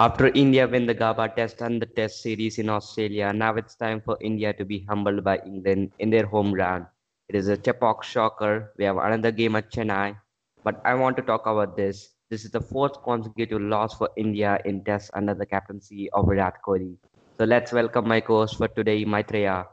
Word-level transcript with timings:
After 0.00 0.28
India 0.28 0.66
win 0.66 0.86
the 0.86 0.94
Gabba 0.94 1.36
Test 1.36 1.60
and 1.60 1.82
the 1.82 1.84
Test 1.84 2.22
series 2.22 2.58
in 2.58 2.70
Australia, 2.70 3.34
now 3.34 3.54
it's 3.56 3.74
time 3.74 4.00
for 4.00 4.16
India 4.22 4.50
to 4.54 4.64
be 4.64 4.86
humbled 4.88 5.22
by 5.22 5.36
England 5.44 5.92
in 5.98 6.08
their 6.08 6.24
home 6.24 6.52
ground. 6.52 6.86
It 7.28 7.34
is 7.34 7.48
a 7.48 7.56
Chepauk 7.58 8.02
shocker. 8.02 8.72
We 8.78 8.84
have 8.84 8.96
another 8.96 9.30
game 9.30 9.56
at 9.56 9.70
Chennai, 9.70 10.16
but 10.64 10.80
I 10.86 10.94
want 10.94 11.18
to 11.18 11.22
talk 11.22 11.44
about 11.44 11.76
this. 11.76 12.14
This 12.30 12.46
is 12.46 12.50
the 12.50 12.62
fourth 12.62 13.02
consecutive 13.04 13.60
loss 13.60 13.92
for 13.92 14.08
India 14.16 14.58
in 14.64 14.82
Tests 14.84 15.10
under 15.12 15.34
the 15.34 15.44
captaincy 15.44 16.08
of 16.12 16.28
Virat 16.28 16.62
Kohli. 16.66 16.96
So 17.40 17.46
let's 17.46 17.72
welcome 17.72 18.06
my 18.06 18.20
co-host 18.20 18.58
for 18.58 18.68
today, 18.68 19.06
Maitreya. 19.06 19.66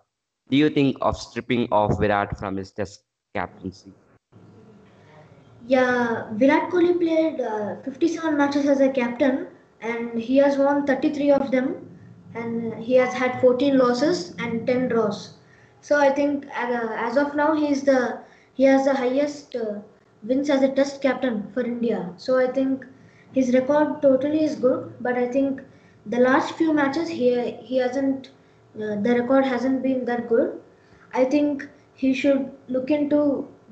Do 0.49 0.55
you 0.55 0.69
think 0.69 0.95
of 1.01 1.17
stripping 1.17 1.67
off 1.69 1.99
Virat 1.99 2.37
from 2.39 2.55
his 2.55 2.71
Test 2.71 3.03
captaincy? 3.35 3.93
Yeah, 5.67 6.27
Virat 6.33 6.69
Kohli 6.71 6.97
played 6.99 7.41
uh, 7.41 7.75
57 7.83 8.37
matches 8.37 8.65
as 8.67 8.79
a 8.79 8.89
captain 8.89 9.47
and 9.81 10.17
he 10.19 10.37
has 10.37 10.57
won 10.57 10.85
33 10.85 11.31
of 11.31 11.51
them 11.51 11.89
and 12.33 12.73
he 12.75 12.95
has 12.95 13.13
had 13.13 13.39
14 13.41 13.77
losses 13.77 14.35
and 14.39 14.65
10 14.67 14.87
draws 14.87 15.37
so 15.81 15.99
i 15.99 16.09
think 16.09 16.45
uh, 16.47 16.89
as 17.07 17.17
of 17.17 17.35
now 17.35 17.53
he 17.53 17.67
is 17.71 17.83
the 17.83 18.19
he 18.53 18.63
has 18.63 18.85
the 18.85 18.95
highest 18.95 19.55
uh, 19.55 19.79
wins 20.23 20.49
as 20.49 20.63
a 20.63 20.71
test 20.79 21.01
captain 21.01 21.37
for 21.53 21.61
india 21.73 21.99
so 22.17 22.37
i 22.39 22.47
think 22.59 22.85
his 23.33 23.53
record 23.53 24.01
totally 24.01 24.43
is 24.43 24.55
good 24.67 24.93
but 25.01 25.15
i 25.17 25.27
think 25.37 25.61
the 26.13 26.19
last 26.19 26.53
few 26.59 26.73
matches 26.73 27.09
he 27.09 27.29
he 27.71 27.77
hasn't 27.77 28.29
uh, 28.81 28.95
the 29.07 29.13
record 29.19 29.45
hasn't 29.53 29.81
been 29.87 30.05
that 30.05 30.27
good 30.29 30.59
i 31.13 31.23
think 31.35 31.67
he 32.03 32.13
should 32.13 32.41
look 32.75 32.89
into 32.97 33.21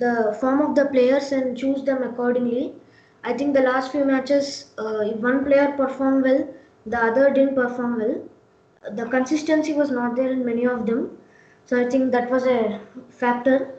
the 0.03 0.13
form 0.41 0.61
of 0.67 0.75
the 0.75 0.85
players 0.95 1.31
and 1.31 1.57
choose 1.57 1.83
them 1.83 2.03
accordingly 2.03 2.65
I 3.27 3.33
think 3.33 3.55
the 3.55 3.61
last 3.61 3.91
few 3.91 4.05
matches, 4.05 4.71
uh, 4.77 4.99
if 4.99 5.17
one 5.17 5.43
player 5.45 5.73
performed 5.75 6.23
well, 6.25 6.47
the 6.85 6.97
other 7.05 7.31
didn't 7.33 7.55
perform 7.55 7.97
well. 7.99 8.21
The 8.95 9.05
consistency 9.05 9.73
was 9.73 9.89
not 9.91 10.15
there 10.15 10.31
in 10.31 10.45
many 10.45 10.65
of 10.65 10.85
them. 10.85 11.17
So 11.65 11.79
I 11.81 11.89
think 11.89 12.11
that 12.11 12.29
was 12.29 12.45
a 12.45 12.81
factor 13.09 13.73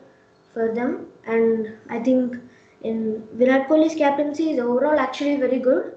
for 0.53 0.73
them. 0.73 1.07
And 1.25 1.77
I 1.89 1.99
think 1.99 2.35
in 2.81 3.27
Virat 3.33 3.69
Kohli's 3.69 3.95
captaincy 3.95 4.51
is 4.51 4.59
overall 4.59 4.99
actually 4.99 5.37
very 5.37 5.59
good. 5.59 5.95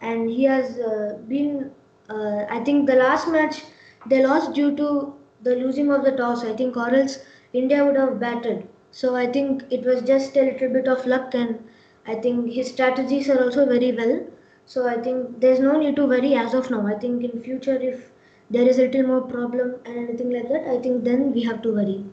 And 0.00 0.30
he 0.30 0.44
has 0.44 0.78
uh, 0.78 1.18
been, 1.28 1.72
uh, 2.08 2.44
I 2.48 2.60
think 2.64 2.86
the 2.86 2.96
last 2.96 3.28
match 3.28 3.62
they 4.06 4.24
lost 4.26 4.52
due 4.54 4.74
to 4.76 5.14
the 5.42 5.56
losing 5.56 5.90
of 5.92 6.04
the 6.04 6.12
toss. 6.12 6.44
I 6.44 6.54
think 6.54 6.76
or 6.76 6.88
else 6.94 7.18
India 7.52 7.84
would 7.84 7.96
have 7.96 8.18
batted. 8.20 8.68
So 8.90 9.14
I 9.14 9.26
think 9.26 9.64
it 9.70 9.84
was 9.84 10.02
just 10.02 10.36
a 10.36 10.42
little 10.42 10.68
bit 10.70 10.88
of 10.88 11.06
luck 11.06 11.34
and 11.34 11.58
I 12.06 12.14
think 12.14 12.52
his 12.52 12.70
strategies 12.72 13.28
are 13.30 13.42
also 13.42 13.66
very 13.66 13.92
well. 13.92 14.20
So 14.66 14.86
I 14.88 15.00
think 15.00 15.40
there's 15.40 15.60
no 15.60 15.78
need 15.78 15.96
to 15.96 16.06
worry 16.06 16.34
as 16.34 16.54
of 16.54 16.70
now. 16.70 16.86
I 16.86 16.98
think 16.98 17.22
in 17.24 17.40
future 17.42 17.76
if 17.76 18.10
there 18.50 18.68
is 18.68 18.78
a 18.78 18.82
little 18.82 19.06
more 19.06 19.22
problem 19.22 19.76
and 19.84 19.96
anything 19.98 20.30
like 20.30 20.48
that, 20.48 20.66
I 20.68 20.78
think 20.80 21.04
then 21.04 21.32
we 21.32 21.42
have 21.42 21.62
to 21.62 21.72
worry. 21.72 22.04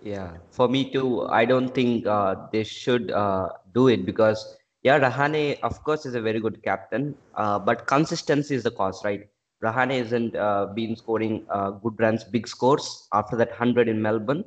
Yeah, 0.00 0.38
for 0.50 0.68
me 0.68 0.90
too. 0.92 1.22
I 1.28 1.44
don't 1.44 1.74
think 1.74 2.06
uh, 2.06 2.34
they 2.52 2.64
should 2.64 3.10
uh, 3.10 3.48
do 3.74 3.88
it 3.88 4.04
because 4.06 4.56
yeah, 4.82 4.98
Rahane 4.98 5.58
of 5.62 5.82
course 5.84 6.06
is 6.06 6.14
a 6.14 6.20
very 6.20 6.40
good 6.40 6.62
captain, 6.62 7.14
uh, 7.34 7.58
but 7.58 7.86
consistency 7.86 8.54
is 8.54 8.62
the 8.64 8.70
cause, 8.70 9.02
right? 9.04 9.22
Rahane 9.62 9.92
isn't 9.92 10.36
uh, 10.36 10.66
been 10.74 10.96
scoring 10.96 11.46
uh, 11.50 11.70
good 11.72 11.94
runs, 11.98 12.24
big 12.24 12.46
scores 12.48 13.06
after 13.12 13.36
that 13.36 13.52
hundred 13.52 13.88
in 13.88 14.00
Melbourne. 14.00 14.44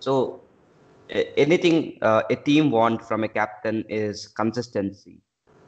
So 0.00 0.44
anything 1.08 1.98
uh, 2.02 2.22
a 2.30 2.36
team 2.36 2.70
want 2.70 3.02
from 3.02 3.24
a 3.24 3.28
captain 3.28 3.84
is 3.88 4.28
consistency. 4.28 5.20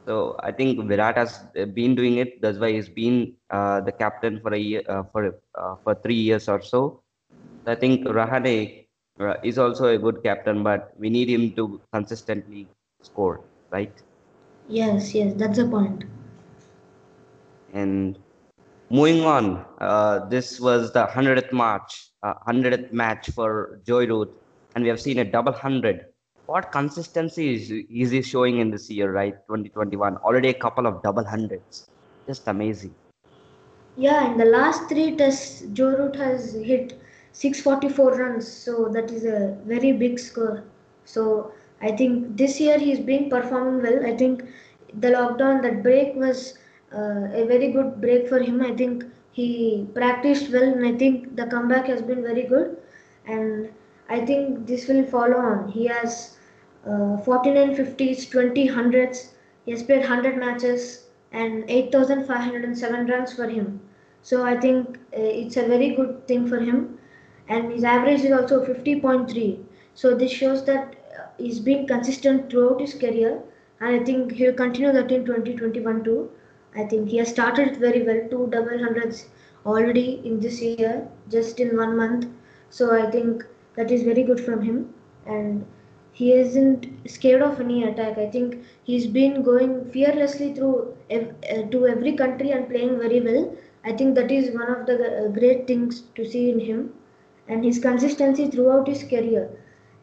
So 0.07 0.37
I 0.43 0.51
think 0.51 0.87
Virat 0.87 1.17
has 1.17 1.39
been 1.73 1.95
doing 1.95 2.17
it. 2.17 2.41
That's 2.41 2.57
why 2.57 2.71
he's 2.73 2.89
been 2.89 3.35
uh, 3.49 3.81
the 3.81 3.91
captain 3.91 4.39
for 4.41 4.53
a 4.53 4.57
year, 4.57 4.83
uh, 4.89 5.03
for 5.11 5.39
uh, 5.55 5.75
for 5.83 5.95
three 6.03 6.15
years 6.15 6.47
or 6.49 6.61
so. 6.61 7.03
I 7.67 7.75
think 7.75 8.05
Rahane 8.07 8.85
uh, 9.19 9.35
is 9.43 9.57
also 9.59 9.87
a 9.87 9.97
good 9.97 10.23
captain, 10.23 10.63
but 10.63 10.93
we 10.97 11.09
need 11.09 11.29
him 11.29 11.55
to 11.55 11.81
consistently 11.93 12.69
score, 13.01 13.41
right? 13.71 13.93
Yes, 14.69 15.15
yes, 15.15 15.33
that's 15.35 15.57
the 15.57 15.65
point. 15.65 16.03
And 17.73 18.19
moving 18.91 19.25
on, 19.25 19.65
uh, 19.81 20.27
this 20.27 20.59
was 20.59 20.93
the 20.93 21.07
hundredth 21.07 21.51
match, 21.51 22.11
hundredth 22.23 22.93
match 22.93 23.29
for 23.31 23.81
Joe 23.85 24.05
Root 24.05 24.29
and 24.75 24.83
we 24.83 24.89
have 24.89 25.01
seen 25.01 25.17
a 25.19 25.25
double 25.25 25.51
hundred. 25.51 26.05
What 26.45 26.71
consistency 26.71 27.55
is, 27.55 27.71
is 27.89 28.11
he 28.11 28.21
showing 28.21 28.59
in 28.59 28.71
this 28.71 28.89
year, 28.89 29.11
right? 29.11 29.33
2021. 29.47 30.17
Already 30.17 30.49
a 30.49 30.53
couple 30.53 30.87
of 30.87 31.01
double 31.03 31.23
hundreds. 31.25 31.89
Just 32.27 32.47
amazing. 32.47 32.95
Yeah, 33.97 34.31
in 34.31 34.37
the 34.37 34.45
last 34.45 34.87
three 34.87 35.15
tests, 35.15 35.63
Joe 35.73 35.89
Root 35.89 36.15
has 36.15 36.53
hit 36.53 36.99
644 37.33 38.15
runs, 38.15 38.47
so 38.47 38.89
that 38.89 39.11
is 39.11 39.25
a 39.25 39.57
very 39.65 39.91
big 39.91 40.19
score. 40.19 40.63
So 41.05 41.51
I 41.81 41.91
think 41.91 42.37
this 42.37 42.59
year 42.59 42.77
he's 42.77 42.99
been 42.99 43.29
performing 43.29 43.81
well. 43.81 44.05
I 44.05 44.15
think 44.15 44.43
the 44.93 45.09
lockdown, 45.09 45.61
that 45.63 45.83
break 45.83 46.15
was 46.15 46.57
uh, 46.93 47.27
a 47.33 47.45
very 47.45 47.71
good 47.71 48.01
break 48.01 48.27
for 48.27 48.39
him. 48.39 48.61
I 48.61 48.75
think 48.75 49.05
he 49.31 49.87
practiced 49.93 50.51
well, 50.51 50.63
and 50.63 50.85
I 50.85 50.97
think 50.97 51.35
the 51.35 51.45
comeback 51.45 51.85
has 51.87 52.01
been 52.01 52.21
very 52.23 52.43
good. 52.43 52.77
And 53.25 53.69
I 54.09 54.25
think 54.25 54.67
this 54.67 54.87
will 54.87 55.05
follow 55.05 55.37
on. 55.37 55.69
He 55.69 55.85
has 55.87 56.37
uh, 56.85 57.17
49 57.17 57.75
50s, 57.75 58.29
20 58.29 58.67
hundreds. 58.67 59.33
He 59.65 59.71
has 59.71 59.83
played 59.83 59.99
100 59.99 60.37
matches 60.37 61.05
and 61.31 61.63
8,507 61.69 63.07
runs 63.07 63.33
for 63.33 63.47
him. 63.47 63.79
So 64.23 64.43
I 64.43 64.59
think 64.59 64.97
uh, 64.97 65.21
it's 65.21 65.57
a 65.57 65.67
very 65.67 65.95
good 65.95 66.27
thing 66.27 66.47
for 66.47 66.59
him. 66.59 66.97
And 67.47 67.71
his 67.71 67.83
average 67.83 68.21
is 68.21 68.31
also 68.31 68.65
50.3. 68.65 69.63
So 69.93 70.15
this 70.15 70.31
shows 70.31 70.65
that 70.65 70.95
he's 71.39 71.59
been 71.59 71.87
consistent 71.87 72.49
throughout 72.51 72.81
his 72.81 72.93
career. 72.93 73.41
And 73.79 74.01
I 74.01 74.03
think 74.05 74.33
he'll 74.33 74.53
continue 74.53 74.91
that 74.93 75.11
in 75.11 75.25
2021 75.25 76.03
too. 76.03 76.29
I 76.75 76.83
think 76.85 77.09
he 77.09 77.17
has 77.17 77.29
started 77.29 77.77
very 77.77 78.03
well, 78.03 78.21
two 78.29 78.47
double 78.51 78.79
hundreds 78.85 79.27
already 79.65 80.21
in 80.25 80.39
this 80.41 80.61
year, 80.61 80.97
just 81.23 81.51
in 81.51 81.69
one 81.69 81.87
month. 81.89 82.19
So 82.69 82.85
I 82.91 83.09
think 83.09 83.45
that 83.75 83.91
is 83.91 84.03
very 84.03 84.21
good 84.23 84.39
from 84.39 84.61
him 84.61 84.93
and 85.25 85.65
he 86.11 86.33
isn't 86.33 86.87
scared 87.07 87.41
of 87.47 87.59
any 87.63 87.77
attack 87.89 88.17
i 88.17 88.25
think 88.35 88.55
he's 88.89 89.05
been 89.17 89.35
going 89.47 89.73
fearlessly 89.95 90.53
through 90.53 90.93
ev- 91.09 91.33
uh, 91.53 91.61
to 91.73 91.85
every 91.87 92.13
country 92.21 92.51
and 92.51 92.69
playing 92.69 92.93
very 93.03 93.19
well 93.27 93.43
i 93.85 93.91
think 93.99 94.15
that 94.15 94.31
is 94.37 94.49
one 94.61 94.69
of 94.75 94.85
the 94.87 94.97
uh, 95.05 95.27
great 95.39 95.67
things 95.67 96.01
to 96.17 96.25
see 96.33 96.43
in 96.51 96.59
him 96.69 96.81
and 97.47 97.63
his 97.65 97.79
consistency 97.79 98.47
throughout 98.47 98.87
his 98.87 99.03
career 99.13 99.43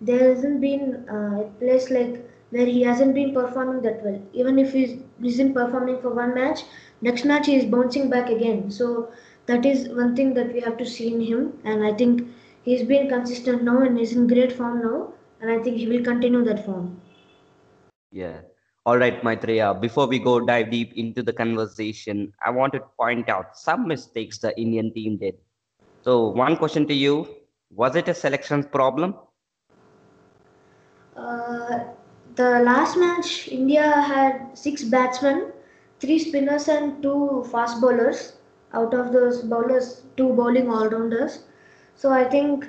there 0.01 0.29
hasn't 0.29 0.61
been 0.61 1.07
uh, 1.11 1.43
a 1.43 1.45
place 1.59 1.91
like 1.91 2.29
where 2.51 2.67
he 2.67 2.83
hasn't 2.83 3.15
been 3.15 3.35
performing 3.35 3.83
that 3.83 4.03
well 4.05 4.21
even 4.33 4.59
if 4.59 4.73
he 4.73 5.03
isn't 5.23 5.55
performing 5.55 6.01
for 6.01 6.11
one 6.11 6.35
match 6.35 6.61
next 7.01 7.25
match 7.25 7.47
he 7.47 7.57
is 7.57 7.65
bouncing 7.65 8.09
back 8.11 8.29
again 8.31 8.71
so 8.71 9.11
that 9.47 9.65
is 9.65 9.89
one 9.89 10.15
thing 10.15 10.35
that 10.35 10.53
we 10.53 10.61
have 10.61 10.77
to 10.77 10.87
see 10.87 11.13
in 11.13 11.21
him 11.21 11.53
and 11.65 11.85
i 11.85 11.93
think 11.93 12.27
He's 12.67 12.83
been 12.83 13.09
consistent 13.09 13.63
now 13.63 13.81
and 13.83 13.97
is 13.97 14.13
in 14.13 14.27
great 14.27 14.53
form 14.53 14.83
now, 14.83 15.13
and 15.41 15.49
I 15.49 15.63
think 15.63 15.77
he 15.77 15.87
will 15.87 16.03
continue 16.03 16.43
that 16.47 16.67
form. 16.67 17.01
Yeah. 18.11 18.41
All 18.85 18.99
right, 18.99 19.23
Maitreya, 19.23 19.73
before 19.81 20.09
we 20.09 20.19
go 20.19 20.41
dive 20.41 20.73
deep 20.73 20.93
into 20.97 21.23
the 21.23 21.33
conversation, 21.33 22.33
I 22.45 22.51
want 22.51 22.73
to 22.73 22.81
point 22.99 23.29
out 23.29 23.57
some 23.57 23.87
mistakes 23.87 24.39
the 24.39 24.53
Indian 24.61 24.93
team 24.93 25.17
did. 25.17 25.37
So, 26.03 26.31
one 26.31 26.57
question 26.57 26.89
to 26.89 26.95
you 26.95 27.29
Was 27.71 27.95
it 27.95 28.09
a 28.09 28.15
selection 28.15 28.65
problem? 28.65 29.15
Uh, 31.17 31.81
the 32.37 32.61
last 32.61 32.97
match, 32.97 33.49
India 33.49 33.91
had 33.91 34.57
six 34.57 34.85
batsmen, 34.85 35.53
three 36.01 36.19
spinners, 36.19 36.69
and 36.69 37.03
two 37.03 37.45
fast 37.51 37.81
bowlers. 37.81 38.35
Out 38.73 38.93
of 38.95 39.13
those 39.13 39.43
bowlers, 39.43 40.03
two 40.17 40.33
bowling 40.35 40.69
all 40.71 40.89
rounders. 40.89 41.45
So 41.95 42.13
I 42.13 42.25
think 42.25 42.69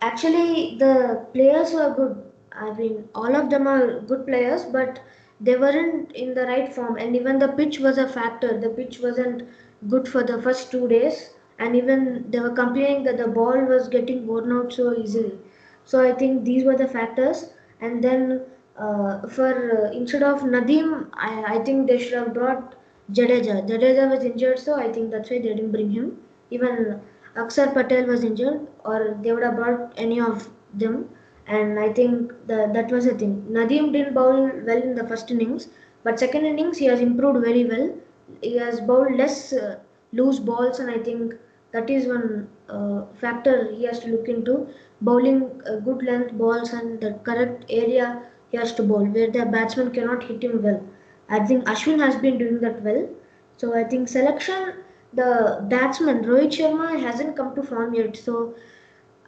actually 0.00 0.76
the 0.78 1.26
players 1.32 1.72
were 1.72 1.94
good. 1.94 2.22
I 2.52 2.72
mean, 2.72 3.08
all 3.14 3.34
of 3.34 3.50
them 3.50 3.66
are 3.66 4.00
good 4.00 4.26
players, 4.26 4.64
but 4.64 5.00
they 5.40 5.56
weren't 5.56 6.12
in 6.12 6.34
the 6.34 6.42
right 6.46 6.72
form. 6.74 6.96
And 6.96 7.14
even 7.16 7.38
the 7.38 7.48
pitch 7.48 7.78
was 7.78 7.98
a 7.98 8.08
factor. 8.08 8.58
The 8.60 8.70
pitch 8.70 9.00
wasn't 9.00 9.48
good 9.88 10.08
for 10.08 10.22
the 10.24 10.42
first 10.42 10.70
two 10.70 10.88
days. 10.88 11.30
And 11.58 11.76
even 11.76 12.30
they 12.30 12.40
were 12.40 12.50
complaining 12.54 13.04
that 13.04 13.18
the 13.18 13.28
ball 13.28 13.64
was 13.64 13.88
getting 13.88 14.26
worn 14.26 14.52
out 14.52 14.72
so 14.72 14.94
easily. 14.96 15.38
So 15.84 16.00
I 16.04 16.12
think 16.12 16.44
these 16.44 16.64
were 16.64 16.76
the 16.76 16.88
factors. 16.88 17.50
And 17.80 18.02
then 18.02 18.42
uh, 18.78 19.26
for 19.28 19.86
uh, 19.86 19.90
instead 19.92 20.22
of 20.22 20.42
Nadeem, 20.42 21.08
I, 21.14 21.56
I 21.56 21.64
think 21.64 21.88
they 21.88 21.98
should 21.98 22.14
have 22.14 22.34
brought 22.34 22.74
Jadeja. 23.12 23.68
Jadeja 23.68 24.10
was 24.10 24.24
injured, 24.24 24.58
so 24.58 24.74
I 24.74 24.90
think 24.92 25.10
that's 25.10 25.30
why 25.30 25.38
they 25.38 25.48
didn't 25.48 25.72
bring 25.72 25.90
him. 25.90 26.18
Even 26.50 27.00
Akshar 27.36 27.72
Patel 27.74 28.06
was 28.06 28.24
injured, 28.24 28.66
or 28.84 29.18
they 29.22 29.32
would 29.32 29.42
have 29.42 29.56
brought 29.56 29.92
any 29.96 30.20
of 30.20 30.48
them. 30.74 31.08
And 31.46 31.78
I 31.78 31.92
think 31.92 32.32
the, 32.46 32.70
that 32.72 32.90
was 32.90 33.04
the 33.04 33.14
thing. 33.14 33.44
Nadeem 33.50 33.92
didn't 33.92 34.14
bowl 34.14 34.50
well 34.64 34.82
in 34.82 34.94
the 34.94 35.06
first 35.06 35.30
innings, 35.30 35.68
but 36.04 36.18
second 36.18 36.46
innings 36.46 36.78
he 36.78 36.86
has 36.86 37.00
improved 37.00 37.44
very 37.44 37.64
well. 37.64 37.94
He 38.40 38.56
has 38.56 38.80
bowled 38.80 39.14
less 39.16 39.52
uh, 39.52 39.78
loose 40.12 40.38
balls, 40.38 40.78
and 40.78 40.90
I 40.90 40.98
think 40.98 41.34
that 41.72 41.90
is 41.90 42.06
one 42.06 42.48
uh, 42.68 43.02
factor 43.20 43.72
he 43.72 43.84
has 43.84 44.00
to 44.00 44.08
look 44.10 44.28
into. 44.28 44.68
Bowling 45.08 45.38
uh, 45.66 45.76
good 45.86 46.02
length 46.04 46.32
balls 46.32 46.72
and 46.72 47.00
the 47.00 47.12
correct 47.28 47.64
area 47.68 48.22
he 48.50 48.56
has 48.58 48.74
to 48.74 48.82
bowl, 48.82 49.04
where 49.04 49.30
the 49.30 49.44
batsman 49.46 49.90
cannot 49.92 50.24
hit 50.24 50.44
him 50.44 50.62
well. 50.62 50.82
I 51.28 51.40
think 51.46 51.64
Ashwin 51.64 52.00
has 52.00 52.16
been 52.16 52.38
doing 52.38 52.60
that 52.60 52.82
well. 52.82 53.08
So 53.56 53.74
I 53.74 53.84
think 53.84 54.08
selection, 54.08 54.74
the 55.12 55.66
batsman 55.68 56.24
Rohit 56.24 56.52
Sharma 56.58 57.00
hasn't 57.00 57.36
come 57.36 57.54
to 57.54 57.62
form 57.62 57.94
yet. 57.94 58.16
So 58.16 58.54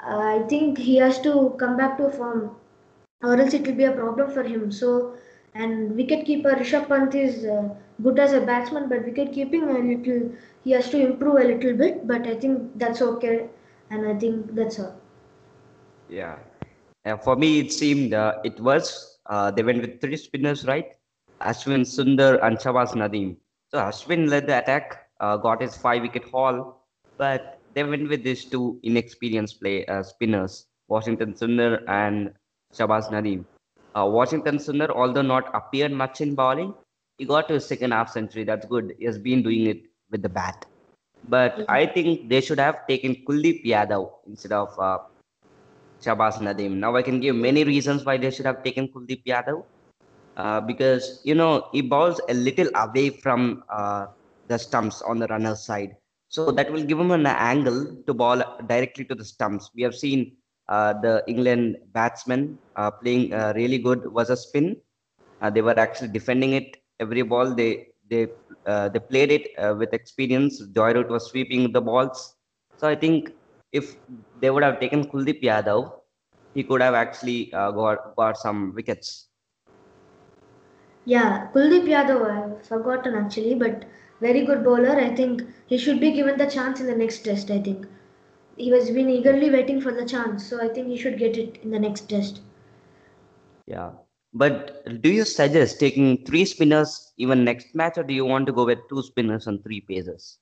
I 0.01 0.45
think 0.49 0.79
he 0.79 0.97
has 0.97 1.21
to 1.23 1.55
come 1.59 1.77
back 1.77 1.97
to 1.99 2.11
form, 2.11 2.57
or 3.23 3.37
else 3.37 3.55
it 3.55 3.67
will 3.67 3.75
be 3.75 3.85
a 3.85 3.93
problem 3.93 4.31
for 4.31 4.43
him. 4.43 4.71
So 4.73 5.15
and 5.55 5.93
wicketkeeper 5.93 6.59
Rishabh 6.59 6.89
Pant 6.89 7.15
is 7.15 7.45
uh, 7.45 7.69
good 8.03 8.19
as 8.19 8.33
a 8.33 8.41
batsman, 8.41 8.89
but 8.89 9.05
wicket 9.05 9.33
keeping 9.33 9.65
a 9.65 9.79
little 9.79 10.33
he 10.65 10.73
has 10.73 10.91
to 10.91 11.01
improve 11.07 11.37
a 11.37 11.49
little 11.53 11.75
bit. 11.85 12.07
But 12.07 12.27
I 12.27 12.35
think 12.35 12.79
that's 12.79 13.03
okay, 13.03 13.49
and 13.91 14.07
I 14.07 14.15
think 14.19 14.55
that's 14.55 14.79
all. 14.79 15.01
Yeah. 16.09 16.37
Uh, 17.05 17.17
for 17.17 17.37
me, 17.37 17.61
it 17.61 17.73
seemed 17.73 18.15
uh, 18.15 18.39
it 18.45 18.59
was 18.61 19.19
uh, 19.27 19.51
they 19.51 19.63
went 19.63 19.81
with 19.81 20.01
three 20.01 20.17
spinners, 20.17 20.65
right? 20.67 20.95
Ashwin, 21.41 21.83
Sundar, 21.83 22.43
and 22.43 22.59
Shahbaz 22.59 22.93
Nadeem. 22.93 23.37
So 23.71 23.79
Ashwin 23.79 24.29
led 24.29 24.47
the 24.47 24.59
attack, 24.59 25.09
uh, 25.21 25.37
got 25.37 25.61
his 25.61 25.77
five 25.77 26.03
wicket 26.03 26.25
haul, 26.25 26.83
but 27.19 27.59
they 27.75 27.83
went 27.83 28.09
with 28.09 28.23
these 28.23 28.45
two 28.45 28.79
inexperienced 28.83 29.61
play 29.61 29.85
uh, 29.87 30.03
spinners, 30.03 30.67
Washington 30.89 31.35
Sundar 31.35 31.83
and 31.89 32.33
Shahbaz 32.73 33.11
Nadeem. 33.11 33.45
Uh, 33.95 34.07
Washington 34.07 34.59
Sundar, 34.59 34.91
although 34.91 35.23
not 35.23 35.51
appeared 35.55 35.93
much 35.93 36.21
in 36.21 36.35
bowling, 36.35 36.75
he 37.19 37.25
got 37.25 37.49
to 37.49 37.55
his 37.55 37.67
second 37.67 37.93
half 37.93 38.11
century. 38.11 38.45
That's 38.45 38.67
good. 38.67 38.95
He 38.99 39.05
has 39.05 39.19
been 39.19 39.43
doing 39.43 39.67
it 39.67 39.83
with 40.11 40.23
the 40.23 40.29
bat. 40.29 40.65
But 41.29 41.65
I 41.69 41.87
think 41.87 42.29
they 42.29 42.41
should 42.41 42.59
have 42.59 42.87
taken 42.87 43.17
Kuldeep 43.27 43.65
Yadav 43.65 44.11
instead 44.27 44.53
of 44.53 44.79
Nadeem. 46.05 46.57
Now 46.57 46.95
I 46.97 47.03
can 47.03 47.05
give 47.05 47.13
many 47.13 47.45
reasons 47.45 47.89
why 47.89 48.01
they 48.01 48.15
should 48.15 48.35
have 48.35 48.49
taken 48.49 48.77
Kuldeep 48.77 49.19
Yadav. 49.19 49.63
Uh, 50.37 50.61
because 50.61 51.21
you 51.25 51.35
know 51.35 51.67
he 51.73 51.81
bowls 51.81 52.21
a 52.29 52.35
little 52.35 52.69
away 52.75 53.11
from 53.11 53.63
uh, 53.69 54.07
the 54.49 54.59
stumps 54.59 55.03
on 55.03 55.19
the 55.19 55.27
runner 55.29 55.55
side, 55.55 55.97
so 56.29 56.47
that 56.51 56.71
will 56.71 56.83
give 56.83 56.99
him 56.99 57.11
an 57.11 57.27
angle 57.27 57.87
to 58.07 58.13
ball 58.13 58.43
directly 58.67 59.05
to 59.05 59.15
the 59.15 59.25
stumps. 59.25 59.71
We 59.75 59.83
have 59.83 59.95
seen 59.95 60.33
uh, 60.69 60.95
the 61.01 61.23
England 61.27 61.77
batsmen 61.93 62.59
uh, 62.75 62.91
playing 62.91 63.33
uh, 63.33 63.53
really 63.55 63.79
good 63.79 64.11
was 64.13 64.31
a 64.31 64.37
spin. 64.37 64.77
Uh, 65.41 65.51
they 65.51 65.63
were 65.63 65.79
actually 65.79 66.09
defending 66.09 66.53
it 66.53 66.77
every 67.01 67.23
ball. 67.23 67.55
They 67.55 67.89
they 68.09 68.29
they 68.65 68.99
played 69.11 69.31
it 69.33 69.49
with 69.79 69.93
experience. 69.93 70.61
Joe 70.75 70.93
Root 70.93 71.09
was 71.09 71.27
sweeping 71.31 71.73
the 71.73 71.81
balls. 71.81 72.35
So 72.77 72.89
I 72.89 72.97
think 72.97 73.31
if 73.75 73.97
they 74.41 74.51
would 74.51 74.63
have 74.63 74.81
taken 74.81 75.05
Kuldeep 75.11 75.43
Yadav, 75.43 75.93
he 76.55 76.63
could 76.63 76.81
have 76.81 76.95
actually 76.95 77.53
uh, 77.53 77.71
got 77.73 78.15
got 78.17 78.39
some 78.39 78.73
wickets. 78.75 79.29
Yeah, 81.05 81.49
Kuldeep 81.55 81.89
Yadav, 81.95 82.21
I've 82.35 82.67
forgotten 82.67 83.15
actually, 83.15 83.55
but 83.57 83.85
very 84.21 84.47
good 84.47 84.65
bowler. 84.65 84.97
I 84.99 85.15
think 85.15 85.43
he 85.67 85.77
should 85.77 86.01
be 86.01 86.13
given 86.13 86.39
the 86.39 86.47
chance 86.47 86.81
in 86.81 86.87
the 86.87 86.95
next 86.95 87.25
test. 87.25 87.51
I 87.51 87.61
think 87.61 87.87
he 88.57 88.71
was 88.71 88.91
been 88.91 89.11
eagerly 89.11 89.51
waiting 89.51 89.81
for 89.81 89.93
the 89.93 90.07
chance, 90.07 90.47
so 90.47 90.63
I 90.63 90.69
think 90.69 90.89
he 90.89 90.97
should 90.97 91.19
get 91.19 91.37
it 91.37 91.59
in 91.63 91.71
the 91.71 91.81
next 91.81 92.09
test. 92.09 92.41
Yeah, 93.67 93.91
but 94.33 95.03
do 95.03 95.11
you 95.11 95.25
suggest 95.25 95.81
taking 95.81 96.25
three 96.25 96.45
spinners 96.45 97.13
even 97.17 97.45
next 97.45 97.75
match, 97.75 97.99
or 97.99 98.05
do 98.05 98.15
you 98.15 98.25
want 98.25 98.47
to 98.47 98.53
go 98.53 98.65
with 98.65 98.89
two 98.89 99.03
spinners 99.03 99.49
and 99.49 99.63
three 99.65 99.81
pacers? 99.81 100.39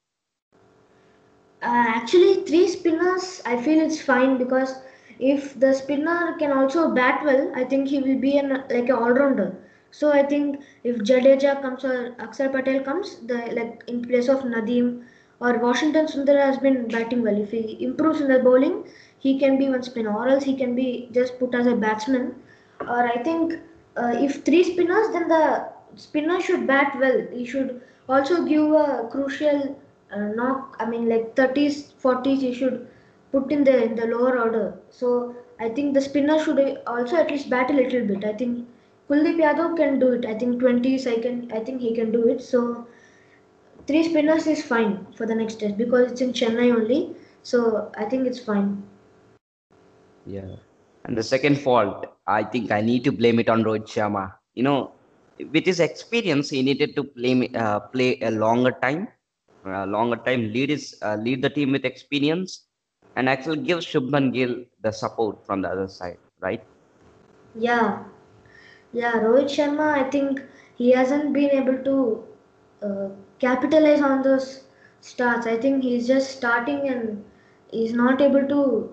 Uh, 1.63 1.85
actually, 1.97 2.45
three 2.45 2.69
spinners, 2.69 3.41
I 3.47 3.57
feel 3.63 3.81
it's 3.81 4.03
fine 4.03 4.37
because 4.37 4.75
if 5.19 5.59
the 5.59 5.73
spinner 5.73 6.37
can 6.39 6.53
also 6.53 6.91
bat 6.95 7.25
well, 7.25 7.51
I 7.55 7.65
think 7.65 7.89
he 7.89 8.01
will 8.01 8.19
be 8.21 8.37
an 8.37 8.65
like 8.69 8.89
an 8.89 8.93
all 8.93 9.13
rounder 9.13 9.57
so 9.93 10.11
I 10.11 10.23
think 10.23 10.63
if 10.85 10.97
Jadeja 10.97 11.61
comes 11.61 11.85
or 11.85 12.13
Akshar 12.13 12.51
Patel 12.51 12.81
comes, 12.83 13.17
the 13.27 13.37
like 13.53 13.85
in 13.87 14.03
place 14.03 14.29
of 14.29 14.41
Nadeem 14.43 15.05
or 15.39 15.59
Washington 15.59 16.07
Sundar 16.07 16.39
has 16.43 16.57
been 16.59 16.89
batting 16.89 17.23
well. 17.23 17.39
If 17.41 17.51
he 17.51 17.85
improves 17.85 18.21
in 18.23 18.29
the 18.29 18.39
bowling, 18.39 18.85
he 19.19 19.39
can 19.39 19.59
be 19.59 19.69
one 19.69 19.83
spinner, 19.83 20.15
or 20.17 20.29
else 20.29 20.45
he 20.45 20.57
can 20.57 20.75
be 20.75 21.09
just 21.13 21.39
put 21.39 21.55
as 21.55 21.67
a 21.67 21.77
batsman. 21.77 22.35
Or 22.81 23.07
I 23.07 23.23
think 23.23 23.61
uh, 23.97 24.15
if 24.17 24.43
three 24.45 24.65
spinners, 24.65 25.13
then 25.13 25.29
the 25.29 25.69
spinner 25.97 26.41
should 26.41 26.67
bat 26.67 26.97
well. 26.99 27.27
He 27.31 27.45
should 27.45 27.83
also 28.09 28.45
give 28.45 28.73
a 28.73 29.09
crucial 29.11 29.77
uh, 30.15 30.29
knock. 30.39 30.77
I 30.79 30.87
mean, 30.89 31.09
like 31.09 31.35
30s, 31.37 31.93
40s, 31.93 32.41
he 32.41 32.53
should 32.55 32.87
put 33.33 33.51
in 33.53 33.65
the 33.65 33.83
in 33.85 33.95
the 33.97 34.07
lower 34.07 34.39
order. 34.41 34.75
So 34.91 35.35
I 35.61 35.69
think 35.71 35.95
the 35.95 36.01
spinner 36.01 36.39
should 36.43 36.61
also 36.87 37.17
at 37.17 37.31
least 37.31 37.51
bat 37.51 37.71
a 37.71 37.75
little 37.75 38.07
bit. 38.07 38.25
I 38.25 38.33
think 38.35 38.67
Kuldeep 39.09 39.39
Yadav 39.47 39.77
can 39.77 39.99
do 39.99 40.13
it. 40.13 40.27
I 40.27 40.35
think 40.39 40.61
20s 40.61 41.07
I 41.07 41.19
can 41.19 41.51
I 41.53 41.61
think 41.61 41.81
he 41.81 41.95
can 41.95 42.13
do 42.13 42.27
it. 42.29 42.43
So 42.43 42.87
three 43.87 44.03
spinners 44.03 44.47
is 44.47 44.65
fine 44.65 45.07
for 45.17 45.27
the 45.27 45.35
next 45.35 45.61
test 45.61 45.77
because 45.79 46.11
it's 46.13 46.21
in 46.21 46.33
Chennai 46.33 46.75
only. 46.75 47.15
So 47.43 47.91
I 47.97 48.05
think 48.05 48.27
it's 48.27 48.39
fine. 48.41 48.83
Yeah. 50.25 50.57
And 51.05 51.17
the 51.17 51.23
second 51.23 51.59
fault, 51.59 52.07
I 52.27 52.45
think 52.45 52.71
I 52.71 52.81
need 52.81 53.05
to 53.05 53.13
blame 53.13 53.39
it 53.39 53.49
on 53.49 53.65
Rohit 53.65 53.87
Sharma. 53.87 54.33
You 54.55 54.63
know, 54.63 54.93
with 55.53 55.67
his 55.67 55.81
experience, 55.81 56.51
he 56.51 56.63
needed 56.63 56.95
to 56.97 57.05
play 57.05 57.51
uh, 57.55 57.81
play 57.93 58.19
a 58.21 58.31
longer 58.31 58.73
time, 58.83 59.09
longer 59.65 60.17
time, 60.17 60.35
lead 60.37 60.57
his 60.57 60.85
uh, 60.91 61.07
lead 61.07 61.43
the 61.43 61.51
team 61.51 61.73
with 61.73 61.85
experience, 61.85 62.67
and 63.17 63.29
actually 63.29 63.59
give 63.63 63.79
Shubman 63.79 64.33
Gill 64.33 64.65
the 64.81 64.93
support 64.93 65.45
from 65.47 65.63
the 65.63 65.69
other 65.69 65.89
side, 65.89 66.19
right? 66.41 66.63
Yeah, 67.55 68.05
yeah, 68.93 69.13
Rohit 69.21 69.47
Sharma, 69.57 69.93
I 70.05 70.11
think 70.11 70.43
he 70.77 70.93
hasn't 70.93 71.33
been 71.33 71.51
able 71.51 71.79
to 71.85 72.25
uh, 72.83 73.09
capitalize 73.39 74.01
on 74.01 74.23
those 74.23 74.65
starts. 75.01 75.47
I 75.47 75.57
think 75.57 75.83
he's 75.83 76.07
just 76.07 76.37
starting 76.37 76.89
and 76.89 77.25
he's 77.71 77.93
not 77.93 78.21
able 78.21 78.47
to 78.49 78.91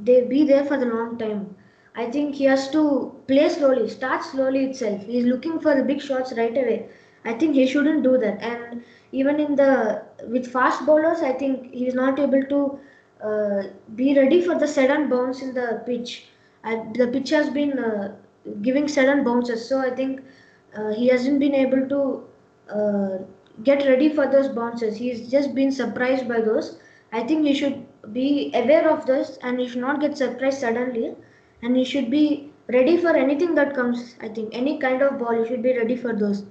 they 0.00 0.22
be 0.22 0.44
there 0.44 0.64
for 0.64 0.76
the 0.78 0.86
long 0.86 1.18
time. 1.18 1.54
I 1.94 2.10
think 2.10 2.34
he 2.36 2.44
has 2.44 2.70
to 2.70 3.14
play 3.26 3.48
slowly, 3.48 3.88
start 3.88 4.24
slowly 4.24 4.64
itself. 4.66 5.02
He's 5.04 5.24
looking 5.24 5.60
for 5.60 5.74
the 5.74 5.82
big 5.84 6.00
shots 6.00 6.32
right 6.36 6.56
away. 6.56 6.88
I 7.26 7.34
think 7.34 7.54
he 7.54 7.66
shouldn't 7.66 8.02
do 8.02 8.16
that. 8.18 8.42
And 8.42 8.82
even 9.12 9.40
in 9.40 9.56
the 9.56 10.02
with 10.28 10.46
fast 10.52 10.86
bowlers, 10.86 11.20
I 11.20 11.32
think 11.32 11.72
he's 11.72 11.94
not 11.94 12.18
able 12.18 12.42
to 12.44 12.78
uh, 13.22 13.62
be 13.94 14.14
ready 14.16 14.42
for 14.42 14.58
the 14.58 14.68
sudden 14.68 15.08
bounce 15.08 15.42
in 15.42 15.54
the 15.54 15.82
pitch. 15.86 16.26
I, 16.64 16.84
the 16.94 17.08
pitch 17.08 17.30
has 17.30 17.50
been 17.50 17.78
uh, 17.78 18.16
giving 18.62 18.88
sudden 18.88 19.24
bounces. 19.24 19.68
So 19.68 19.78
I 19.80 19.90
think 19.90 20.20
uh, 20.76 20.90
he 20.90 21.08
hasn't 21.08 21.40
been 21.40 21.54
able 21.54 21.88
to 21.88 22.24
uh, 22.72 23.18
get 23.64 23.86
ready 23.86 24.08
for 24.12 24.26
those 24.26 24.48
bounces. 24.48 24.96
He's 24.96 25.30
just 25.30 25.54
been 25.54 25.72
surprised 25.72 26.28
by 26.28 26.40
those. 26.40 26.78
I 27.12 27.22
think 27.22 27.46
he 27.46 27.54
should 27.54 27.86
be 28.12 28.50
aware 28.54 28.88
of 28.90 29.06
this 29.06 29.38
and 29.42 29.58
he 29.58 29.68
should 29.68 29.80
not 29.80 30.00
get 30.00 30.16
surprised 30.16 30.60
suddenly. 30.60 31.14
And 31.62 31.76
he 31.76 31.84
should 31.84 32.10
be 32.10 32.52
ready 32.68 32.96
for 32.98 33.16
anything 33.16 33.54
that 33.54 33.74
comes. 33.74 34.16
I 34.20 34.28
think 34.28 34.50
any 34.52 34.78
kind 34.78 35.02
of 35.02 35.18
ball, 35.18 35.42
he 35.42 35.48
should 35.48 35.62
be 35.62 35.76
ready 35.76 35.96
for 35.96 36.12
those. 36.12 36.44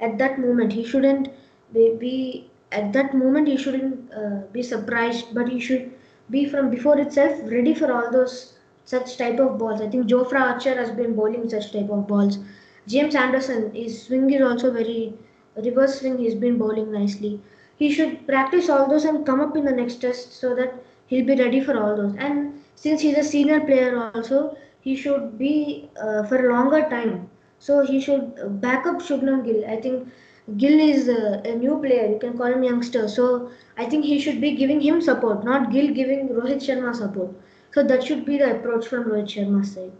At 0.00 0.18
that 0.18 0.38
moment, 0.38 0.72
he 0.72 0.84
shouldn't 0.84 1.28
be, 1.72 2.50
at 2.72 2.92
that 2.92 3.14
moment 3.14 3.48
he 3.48 3.56
shouldn't 3.56 4.12
uh, 4.12 4.40
be 4.52 4.62
surprised, 4.62 5.34
but 5.34 5.48
he 5.48 5.60
should 5.60 5.92
be 6.30 6.46
from 6.46 6.70
before 6.70 6.98
itself 6.98 7.38
ready 7.44 7.74
for 7.74 7.92
all 7.92 8.10
those 8.10 8.54
such 8.84 9.16
type 9.16 9.38
of 9.38 9.58
balls. 9.58 9.80
I 9.80 9.88
think 9.88 10.06
Jofra 10.06 10.40
Archer 10.40 10.74
has 10.74 10.90
been 10.90 11.14
bowling 11.14 11.48
such 11.48 11.72
type 11.72 11.90
of 11.90 12.06
balls. 12.06 12.38
James 12.86 13.14
Anderson, 13.14 13.74
his 13.74 14.02
swing 14.02 14.30
is 14.32 14.42
also 14.42 14.72
very 14.72 15.14
reverse 15.56 16.00
swing. 16.00 16.18
He's 16.18 16.34
been 16.34 16.58
bowling 16.58 16.92
nicely. 16.92 17.40
He 17.76 17.92
should 17.92 18.26
practice 18.26 18.68
all 18.68 18.88
those 18.88 19.04
and 19.04 19.26
come 19.26 19.40
up 19.40 19.56
in 19.56 19.64
the 19.64 19.72
next 19.72 19.96
test 19.96 20.32
so 20.32 20.54
that 20.54 20.74
he'll 21.06 21.26
be 21.26 21.34
ready 21.34 21.60
for 21.60 21.76
all 21.78 21.96
those. 21.96 22.14
And 22.16 22.62
since 22.76 23.00
he's 23.00 23.18
a 23.18 23.24
senior 23.24 23.60
player 23.60 24.10
also, 24.14 24.56
he 24.80 24.94
should 24.94 25.36
be 25.36 25.90
uh, 26.00 26.22
for 26.24 26.48
a 26.48 26.52
longer 26.52 26.88
time. 26.88 27.28
So 27.58 27.84
he 27.84 28.00
should 28.00 28.60
back 28.60 28.86
up 28.86 28.96
Shubman 28.96 29.44
Gill. 29.44 29.64
I 29.66 29.80
think 29.80 30.08
Gill 30.56 30.78
is 30.78 31.08
a, 31.08 31.42
a, 31.44 31.56
new 31.56 31.78
player. 31.78 32.10
You 32.12 32.18
can 32.18 32.36
call 32.36 32.46
him 32.46 32.62
youngster. 32.62 33.08
So 33.08 33.50
I 33.76 33.86
think 33.86 34.04
he 34.04 34.20
should 34.20 34.40
be 34.40 34.54
giving 34.54 34.80
him 34.80 35.00
support, 35.00 35.44
not 35.44 35.72
Gill 35.72 35.92
giving 35.92 36.28
Rohit 36.28 36.62
Sharma 36.66 36.94
support. 36.94 37.30
So 37.72 37.82
that 37.82 38.04
should 38.04 38.24
be 38.24 38.38
the 38.38 38.56
approach 38.58 38.86
from 38.86 39.04
Rohit 39.04 39.26
Sharma's 39.26 39.72
side. 39.74 39.92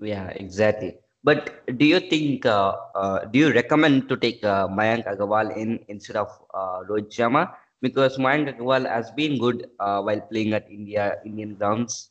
Yeah, 0.00 0.28
exactly. 0.28 0.98
But 1.22 1.66
do 1.78 1.86
you 1.86 2.00
think, 2.00 2.44
uh, 2.44 2.76
uh, 2.94 3.24
do 3.24 3.38
you 3.38 3.52
recommend 3.52 4.08
to 4.10 4.16
take 4.16 4.44
uh, 4.44 4.68
Mayank 4.68 5.06
Agarwal 5.06 5.56
in 5.56 5.80
instead 5.88 6.16
of 6.16 6.28
uh, 6.52 6.80
Rohit 6.88 7.10
Sharma? 7.10 7.54
because 7.84 8.16
Mayank 8.16 8.56
Agarwal 8.56 8.88
has 8.88 9.10
been 9.12 9.38
good 9.38 9.68
uh, 9.78 10.00
while 10.00 10.20
playing 10.32 10.54
at 10.54 10.64
India 10.70 11.16
Indian 11.26 11.54
grounds. 11.54 12.10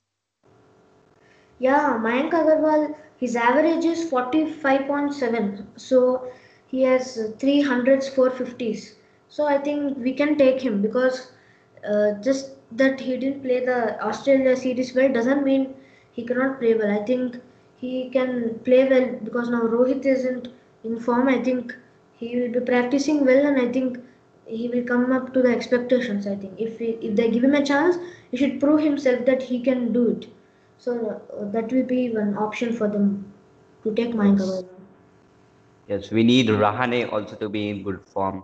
Yeah, 1.57 1.97
Mayank 1.99 2.31
Agarwal, 2.31 2.95
his 3.17 3.35
average 3.35 3.85
is 3.85 4.07
45.7. 4.09 5.65
So 5.77 6.31
he 6.67 6.83
has 6.83 7.17
300s, 7.39 8.09
450s. 8.09 8.95
So 9.29 9.45
I 9.47 9.57
think 9.57 9.97
we 9.97 10.13
can 10.13 10.37
take 10.37 10.61
him 10.61 10.81
because 10.81 11.31
uh, 11.87 12.13
just 12.21 12.51
that 12.71 12.99
he 12.99 13.17
didn't 13.17 13.41
play 13.41 13.65
the 13.65 13.99
Australia 14.05 14.55
series 14.55 14.93
well 14.93 15.11
doesn't 15.11 15.43
mean 15.43 15.73
he 16.11 16.23
cannot 16.23 16.59
play 16.59 16.75
well. 16.75 16.91
I 16.91 17.03
think 17.03 17.37
he 17.77 18.09
can 18.09 18.59
play 18.63 18.87
well 18.87 19.15
because 19.23 19.49
now 19.49 19.61
Rohit 19.63 20.05
isn't 20.05 20.49
in 20.83 20.99
form. 20.99 21.27
I 21.27 21.41
think 21.41 21.75
he 22.13 22.39
will 22.39 22.51
be 22.51 22.59
practicing 22.59 23.25
well 23.25 23.45
and 23.45 23.59
I 23.59 23.71
think 23.71 23.97
he 24.45 24.69
will 24.69 24.83
come 24.83 25.11
up 25.11 25.33
to 25.33 25.41
the 25.41 25.49
expectations. 25.49 26.27
I 26.27 26.35
think 26.35 26.59
if 26.59 26.77
he, 26.79 26.91
if 27.01 27.15
they 27.15 27.31
give 27.31 27.43
him 27.43 27.55
a 27.55 27.65
chance, 27.65 27.97
he 28.29 28.37
should 28.37 28.59
prove 28.59 28.81
himself 28.81 29.25
that 29.25 29.41
he 29.43 29.59
can 29.59 29.91
do 29.93 30.09
it. 30.09 30.27
So 30.83 30.93
uh, 31.11 31.45
that 31.51 31.71
will 31.71 31.85
be 31.85 32.09
one 32.09 32.37
option 32.37 32.73
for 32.73 32.89
them 32.89 33.31
to 33.83 33.93
take 33.95 34.13
Mayank 34.21 34.39
Agarwal. 34.39 34.67
Yes, 35.87 36.11
we 36.11 36.23
need 36.23 36.47
Rahane 36.47 37.09
also 37.11 37.37
to 37.37 37.47
be 37.47 37.69
in 37.69 37.83
good 37.83 38.01
form. 38.05 38.43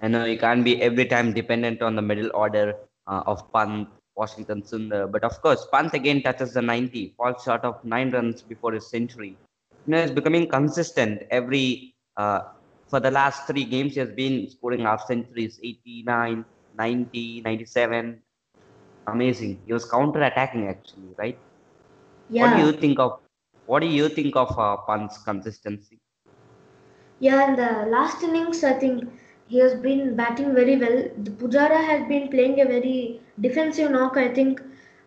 I 0.00 0.06
know 0.06 0.24
you 0.24 0.38
can't 0.38 0.64
be 0.64 0.80
every 0.80 1.06
time 1.06 1.32
dependent 1.32 1.82
on 1.82 1.96
the 1.96 2.02
middle 2.02 2.30
order 2.32 2.74
uh, 3.08 3.24
of 3.26 3.52
Pant, 3.52 3.88
Washington 4.14 4.62
Sundar. 4.62 5.10
But 5.10 5.24
of 5.24 5.42
course, 5.42 5.66
Pant 5.72 5.92
again 5.92 6.22
touches 6.22 6.52
the 6.54 6.62
90, 6.62 7.14
falls 7.16 7.42
short 7.42 7.64
of 7.64 7.84
nine 7.84 8.12
runs 8.12 8.42
before 8.42 8.72
his 8.72 8.88
century. 8.88 9.36
You 9.86 9.90
know, 9.90 10.02
he's 10.02 10.12
becoming 10.12 10.48
consistent 10.48 11.22
every 11.32 11.96
uh, 12.16 12.42
for 12.88 13.00
the 13.00 13.10
last 13.10 13.48
three 13.48 13.64
games. 13.64 13.94
He 13.94 14.00
has 14.00 14.12
been 14.12 14.48
scoring 14.48 14.82
half 14.82 15.06
centuries 15.06 15.58
89, 15.60 16.44
90, 16.78 17.42
97. 17.44 18.22
Amazing. 19.08 19.62
He 19.66 19.72
was 19.72 19.90
counter 19.90 20.22
attacking 20.22 20.68
actually, 20.68 21.14
right? 21.18 21.38
Yeah. 22.30 22.42
What 22.42 22.50
do 22.50 22.58
you 22.58 22.72
think 22.72 22.98
of 22.98 23.20
what 23.66 23.80
do 23.80 23.86
you 23.86 24.08
think 24.08 24.36
of 24.36 24.58
uh, 24.58 24.76
Pant's 24.88 25.18
consistency? 25.22 26.00
Yeah, 27.20 27.48
in 27.48 27.56
the 27.56 27.86
last 27.90 28.22
innings, 28.22 28.64
I 28.64 28.72
think 28.74 29.04
he 29.46 29.58
has 29.58 29.74
been 29.74 30.16
batting 30.16 30.54
very 30.54 30.76
well. 30.76 31.04
The 31.22 31.30
Pujara 31.30 31.82
has 31.84 32.08
been 32.08 32.28
playing 32.28 32.60
a 32.60 32.64
very 32.64 33.20
defensive 33.40 33.90
knock. 33.90 34.16
I 34.16 34.28
think 34.34 34.60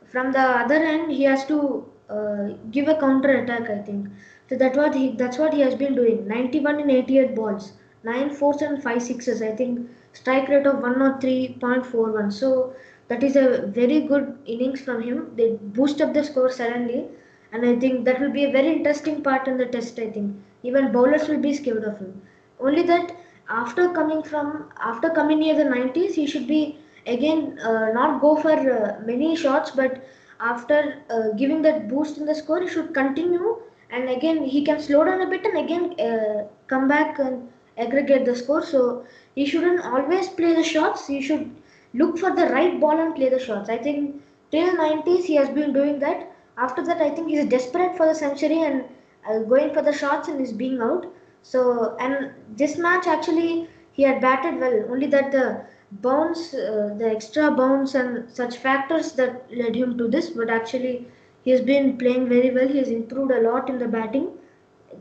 from 0.06 0.32
the 0.32 0.40
other 0.40 0.76
end, 0.76 1.12
he 1.12 1.24
has 1.24 1.46
to 1.48 1.86
uh, 2.10 2.50
give 2.72 2.88
a 2.88 2.96
counter 2.96 3.30
attack. 3.44 3.70
I 3.70 3.80
think 3.82 4.08
so. 4.50 4.56
That 4.58 4.76
what 4.76 4.96
he 4.96 5.12
that's 5.16 5.38
what 5.38 5.54
he 5.54 5.62
has 5.62 5.76
been 5.76 5.96
doing. 5.96 6.28
91 6.28 6.80
in 6.80 6.90
88 6.92 7.36
balls, 7.36 7.74
nine 8.04 8.30
fours 8.30 8.62
and 8.62 8.82
five 8.84 9.02
sixes. 9.02 9.42
I 9.42 9.52
think 9.56 9.90
strike 10.14 10.48
rate 10.50 10.68
of 10.68 10.82
103.41. 10.82 12.32
So 12.32 12.74
that 13.08 13.24
is 13.24 13.36
a 13.36 13.68
very 13.68 14.02
good 14.02 14.38
innings 14.46 14.82
from 14.82 15.02
him. 15.02 15.34
They 15.36 15.58
boost 15.62 16.02
up 16.02 16.14
the 16.14 16.24
score 16.24 16.50
suddenly, 16.50 17.08
and 17.52 17.66
I 17.66 17.76
think 17.80 18.06
that 18.06 18.20
will 18.20 18.32
be 18.32 18.46
a 18.46 18.52
very 18.52 18.72
interesting 18.74 19.22
part 19.22 19.48
in 19.48 19.58
the 19.58 19.66
test. 19.66 20.00
I 20.00 20.10
think 20.10 20.36
even 20.64 20.92
bowlers 20.92 21.28
will 21.28 21.40
be 21.40 21.54
scared 21.54 21.84
of 21.84 22.00
him. 22.00 22.22
Only 22.60 22.84
that 22.84 23.16
after 23.50 23.90
coming 23.90 24.24
from 24.24 24.72
after 24.82 25.10
coming 25.10 25.40
near 25.40 25.56
the 25.56 25.66
90s, 25.66 26.14
he 26.14 26.26
should 26.26 26.48
be 26.48 26.80
again 27.06 27.60
uh, 27.60 27.92
not 27.92 28.22
go 28.22 28.36
for 28.36 28.52
uh, 28.52 29.00
many 29.06 29.36
shots, 29.36 29.72
but 29.72 30.04
after 30.40 31.04
uh, 31.10 31.30
giving 31.38 31.62
that 31.64 31.88
boost 31.88 32.18
in 32.18 32.26
the 32.26 32.36
score, 32.36 32.62
he 32.62 32.68
should 32.68 32.94
continue 32.94 33.58
and 33.90 34.10
again 34.10 34.44
he 34.44 34.64
can 34.66 34.80
slow 34.82 35.04
down 35.04 35.22
a 35.22 35.30
bit 35.30 35.46
and 35.46 35.58
again 35.58 36.00
uh, 36.00 36.48
come 36.68 36.88
back 36.88 37.20
and 37.20 37.48
aggregate 37.78 38.26
the 38.26 38.36
score. 38.36 38.64
So 38.66 39.06
he 39.36 39.46
shouldn't 39.46 39.86
always 39.86 40.30
play 40.30 40.54
the 40.56 40.64
shots. 40.64 41.08
He 41.08 41.22
should 41.22 41.52
look 41.94 42.18
for 42.18 42.36
the 42.36 42.48
right 42.48 42.80
ball 42.80 43.00
and 43.00 43.16
play 43.16 43.30
the 43.30 43.40
shots. 43.40 43.70
I 43.70 43.78
think 43.78 44.22
till 44.52 44.76
90s 44.76 45.26
he 45.26 45.36
has 45.36 45.50
been 45.50 45.74
doing 45.74 46.00
that. 46.00 46.32
After 46.58 46.84
that, 46.86 47.02
I 47.02 47.10
think 47.10 47.30
he's 47.30 47.46
desperate 47.46 47.98
for 47.98 48.06
the 48.06 48.16
century 48.16 48.62
and 48.62 48.86
uh, 49.28 49.40
going 49.40 49.74
for 49.74 49.82
the 49.82 49.94
shots 49.94 50.28
and 50.28 50.42
is 50.42 50.52
being 50.54 50.82
out. 50.82 51.06
So 51.42 51.96
and 52.00 52.32
this 52.50 52.78
match 52.78 53.08
actually 53.08 53.68
he 53.92 54.04
had 54.04 54.22
batted 54.22 54.60
well. 54.60 54.86
Only 54.92 55.08
that 55.08 55.32
the 55.32 55.66
bounce, 55.92 56.54
uh, 56.54 56.96
the 56.98 57.10
extra 57.10 57.52
bounce 57.52 57.96
and 57.96 58.30
such 58.30 58.58
factors 58.58 59.14
that 59.14 59.46
led 59.56 59.76
him 59.76 59.98
to 59.98 60.08
this. 60.08 60.30
But 60.30 60.50
actually 60.50 61.08
he 61.44 61.52
has 61.52 61.62
been 61.62 61.98
playing 61.98 62.30
very 62.30 62.52
well. 62.52 62.68
He 62.68 62.78
has 62.80 62.90
improved 62.90 63.32
a 63.32 63.42
lot 63.42 63.70
in 63.70 63.80
the 63.80 63.88
batting. 63.88 64.30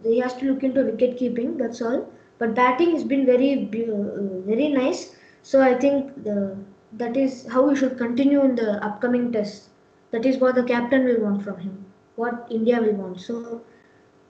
He 0.03 0.19
has 0.19 0.35
to 0.35 0.47
look 0.53 0.63
into 0.63 0.85
wicket 0.85 1.17
keeping. 1.17 1.57
That's 1.57 1.81
all. 1.81 2.11
But 2.39 2.55
batting 2.55 2.93
has 2.93 3.05
been 3.05 3.25
very 3.25 3.53
uh, 3.55 4.41
very 4.47 4.69
nice. 4.69 5.15
So 5.43 5.61
I 5.61 5.75
think 5.75 6.25
the, 6.25 6.57
that 6.93 7.17
is 7.17 7.47
how 7.51 7.69
we 7.69 7.77
should 7.77 7.97
continue 7.99 8.43
in 8.45 8.55
the 8.55 8.85
upcoming 8.85 9.33
test. 9.33 9.69
That 10.11 10.27
is 10.27 10.39
what 10.39 10.55
the 10.55 10.63
captain 10.65 11.05
will 11.05 11.21
want 11.21 11.43
from 11.43 11.59
him. 11.59 11.87
What 12.17 12.47
India 12.51 12.81
will 12.81 12.95
want. 12.95 13.21
So 13.21 13.63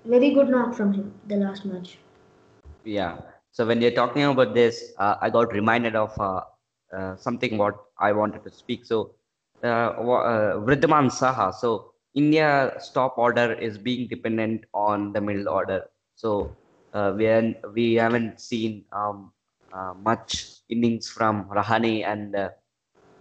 very 0.04 0.33
good 0.35 0.49
knock 0.49 0.75
from 0.75 0.92
him 0.92 1.12
the 1.26 1.37
last 1.37 1.64
match. 1.64 1.99
Yeah. 2.85 3.19
So 3.50 3.66
when 3.66 3.81
you're 3.81 3.92
talking 3.92 4.25
about 4.25 4.54
this, 4.54 4.92
uh, 4.99 5.16
I 5.21 5.31
got 5.31 5.52
reminded 5.52 5.97
of 5.97 6.19
uh, 6.19 6.42
uh, 6.97 7.16
something 7.16 7.59
what 7.59 7.76
I 7.99 8.12
wanted 8.12 8.45
to 8.45 8.50
speak. 8.50 8.85
So 8.85 9.14
uh, 9.62 9.66
uh, 9.66 10.61
Saha. 11.11 11.54
So 11.54 11.92
India's 12.14 12.90
top 12.90 13.19
order 13.19 13.52
is 13.52 13.78
being 13.78 14.09
dependent 14.09 14.64
on 14.75 15.12
the 15.12 15.21
middle 15.21 15.49
order. 15.49 15.88
So 16.14 16.57
uh, 16.92 17.12
we 17.16 17.57
we 17.75 17.95
haven't 17.95 18.40
seen 18.40 18.85
um, 18.92 19.33
much 19.94 20.62
innings 20.68 21.08
from 21.08 21.44
Rahane 21.48 22.04
and 22.04 22.34
uh, 22.34 22.50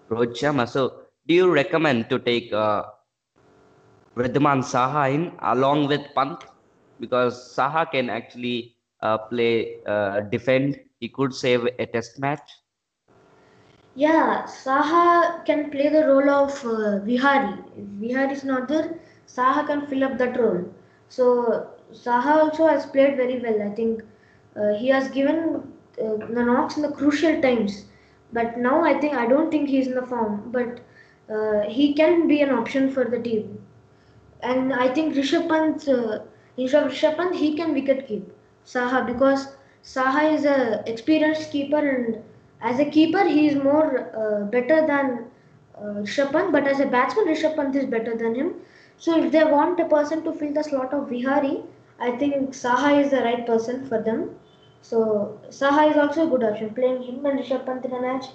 Rohit 0.10 0.36
Sharma. 0.36 0.68
So 0.68 1.04
do 1.28 1.34
you 1.34 1.52
recommend 1.52 2.10
to 2.10 2.20
take 2.20 2.52
uh, 2.54 2.84
Wriddhiman 4.16 4.64
Saha 4.64 5.14
in 5.14 5.32
along 5.42 5.88
with 5.88 6.02
Pant? 6.16 6.44
Because 7.00 7.56
Saha 7.56 7.90
can 7.90 8.10
actually 8.10 8.76
uh, 9.02 9.18
play 9.18 9.78
uh, 9.88 10.22
defend. 10.22 10.80
He 11.00 11.10
could 11.10 11.34
save 11.34 11.66
a 11.80 11.86
test 11.86 12.20
match. 12.20 12.48
Yeah, 13.96 14.44
Saha 14.46 15.44
can 15.46 15.70
play 15.70 15.90
the 15.90 16.08
role 16.08 16.30
of 16.30 16.52
uh, 16.66 17.00
Vihari. 17.00 17.58
Vihari 18.00 18.32
is 18.32 18.44
not 18.44 18.68
there, 18.68 19.00
Saha 19.28 19.68
can 19.68 19.86
fill 19.88 20.04
up 20.04 20.18
that 20.18 20.40
role. 20.40 20.64
So 21.10 21.68
Saha 21.92 22.44
also 22.44 22.68
has 22.68 22.86
played 22.86 23.18
very 23.18 23.40
well. 23.40 23.62
I 23.62 23.76
think 23.76 24.04
uh, 24.56 24.74
he 24.74 24.88
has 24.88 25.10
given 25.10 25.74
uh, 26.00 26.18
the 26.28 26.44
knocks 26.44 26.76
in 26.78 26.84
the 26.84 26.92
crucial 26.92 27.42
times. 27.42 27.86
But 28.34 28.58
now 28.58 28.84
I 28.84 29.00
think 29.00 29.14
I 29.14 29.28
don't 29.28 29.52
think 29.52 29.70
he's 29.70 29.88
in 29.88 29.96
the 29.96 30.06
form. 30.06 30.52
But 30.52 30.80
uh, 31.34 31.62
he 31.70 31.94
can 31.94 32.28
be 32.28 32.42
an 32.42 32.50
option 32.52 32.92
for 32.92 33.06
the 33.06 33.20
team. 33.20 33.60
And 34.42 34.74
I 34.74 34.94
think 34.94 35.16
Rishabh 35.16 35.48
Pant, 35.48 35.88
uh, 35.88 36.20
Rishabh 36.58 37.18
Pant, 37.18 37.36
he 37.36 37.56
can 37.56 37.74
wicket 37.74 38.08
keep 38.08 38.32
Saha 38.66 39.06
because 39.06 39.48
Saha 39.84 40.34
is 40.34 40.46
a 40.46 40.84
experienced 40.88 41.52
keeper 41.52 41.78
and 41.78 42.24
as 42.62 42.80
a 42.80 42.86
keeper 42.86 43.24
he 43.28 43.48
is 43.48 43.56
more 43.56 44.12
uh, 44.16 44.46
better 44.46 44.86
than 44.86 45.26
uh, 45.78 46.02
Rishabh 46.06 46.32
Pant, 46.32 46.52
but 46.52 46.68
as 46.68 46.80
a 46.80 46.86
batsman 46.86 47.26
Rishabh 47.26 47.56
Pant 47.56 47.76
is 47.76 47.86
better 47.86 48.16
than 48.16 48.36
him. 48.36 48.56
So 48.98 49.24
if 49.24 49.32
they 49.32 49.44
want 49.44 49.80
a 49.80 49.86
person 49.86 50.24
to 50.24 50.34
fill 50.34 50.54
the 50.54 50.64
slot 50.64 50.94
of 50.94 51.10
Vihari, 51.10 51.64
I 52.00 52.12
think 52.18 52.52
Saha 52.52 53.04
is 53.04 53.12
the 53.12 53.22
right 53.22 53.46
person 53.46 53.86
for 53.88 54.02
them. 54.02 54.36
So 54.82 55.40
Saha 55.50 55.92
is 55.92 55.98
also 55.98 56.28
a 56.28 56.30
good 56.30 56.44
option. 56.44 56.74
Playing 56.74 57.04
him 57.04 57.26
and 57.26 57.40
Rishabh 57.40 57.66
Pant 57.66 57.86
in 57.86 57.94
a 57.94 58.02
match, 58.02 58.26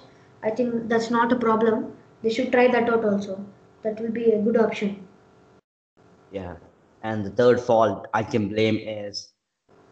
I 0.43 0.49
think 0.49 0.87
that's 0.87 1.11
not 1.11 1.31
a 1.31 1.35
problem. 1.35 1.93
They 2.23 2.29
should 2.29 2.51
try 2.51 2.67
that 2.67 2.89
out 2.89 3.05
also. 3.05 3.45
That 3.83 3.99
will 3.99 4.11
be 4.11 4.31
a 4.31 4.41
good 4.41 4.57
option. 4.57 5.07
Yeah. 6.31 6.55
And 7.03 7.25
the 7.25 7.29
third 7.31 7.59
fault 7.59 8.07
I 8.13 8.23
can 8.23 8.49
blame 8.49 8.77
is 8.77 9.33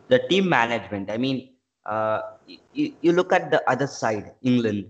the 0.07 0.19
team 0.27 0.49
management. 0.49 1.11
I 1.11 1.17
mean, 1.17 1.49
uh, 1.85 2.21
you, 2.47 2.93
you 3.01 3.11
look 3.11 3.31
at 3.31 3.51
the 3.51 3.67
other 3.69 3.87
side, 3.87 4.31
England. 4.41 4.85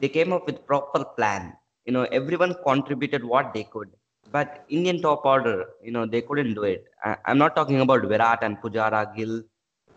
They 0.00 0.08
came 0.08 0.32
up 0.32 0.46
with 0.46 0.66
proper 0.66 1.04
plan. 1.04 1.54
You 1.86 1.92
know, 1.92 2.04
everyone 2.04 2.54
contributed 2.64 3.24
what 3.24 3.54
they 3.54 3.64
could. 3.64 3.88
But 4.30 4.64
Indian 4.68 5.00
top 5.00 5.24
order, 5.24 5.66
you 5.82 5.92
know, 5.92 6.06
they 6.06 6.20
couldn't 6.20 6.54
do 6.54 6.64
it. 6.64 6.84
I, 7.04 7.16
I'm 7.26 7.38
not 7.38 7.54
talking 7.54 7.80
about 7.80 8.02
Virat 8.02 8.42
and 8.42 8.60
Pujara, 8.60 9.14
Gill, 9.16 9.42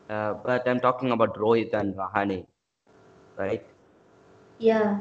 uh, 0.10 0.34
but 0.46 0.68
I'm 0.68 0.80
talking 0.80 1.12
about 1.12 1.36
Rohit 1.38 1.74
and 1.74 1.96
Rahane, 1.96 2.46
right? 3.38 3.64
Yeah. 4.60 5.00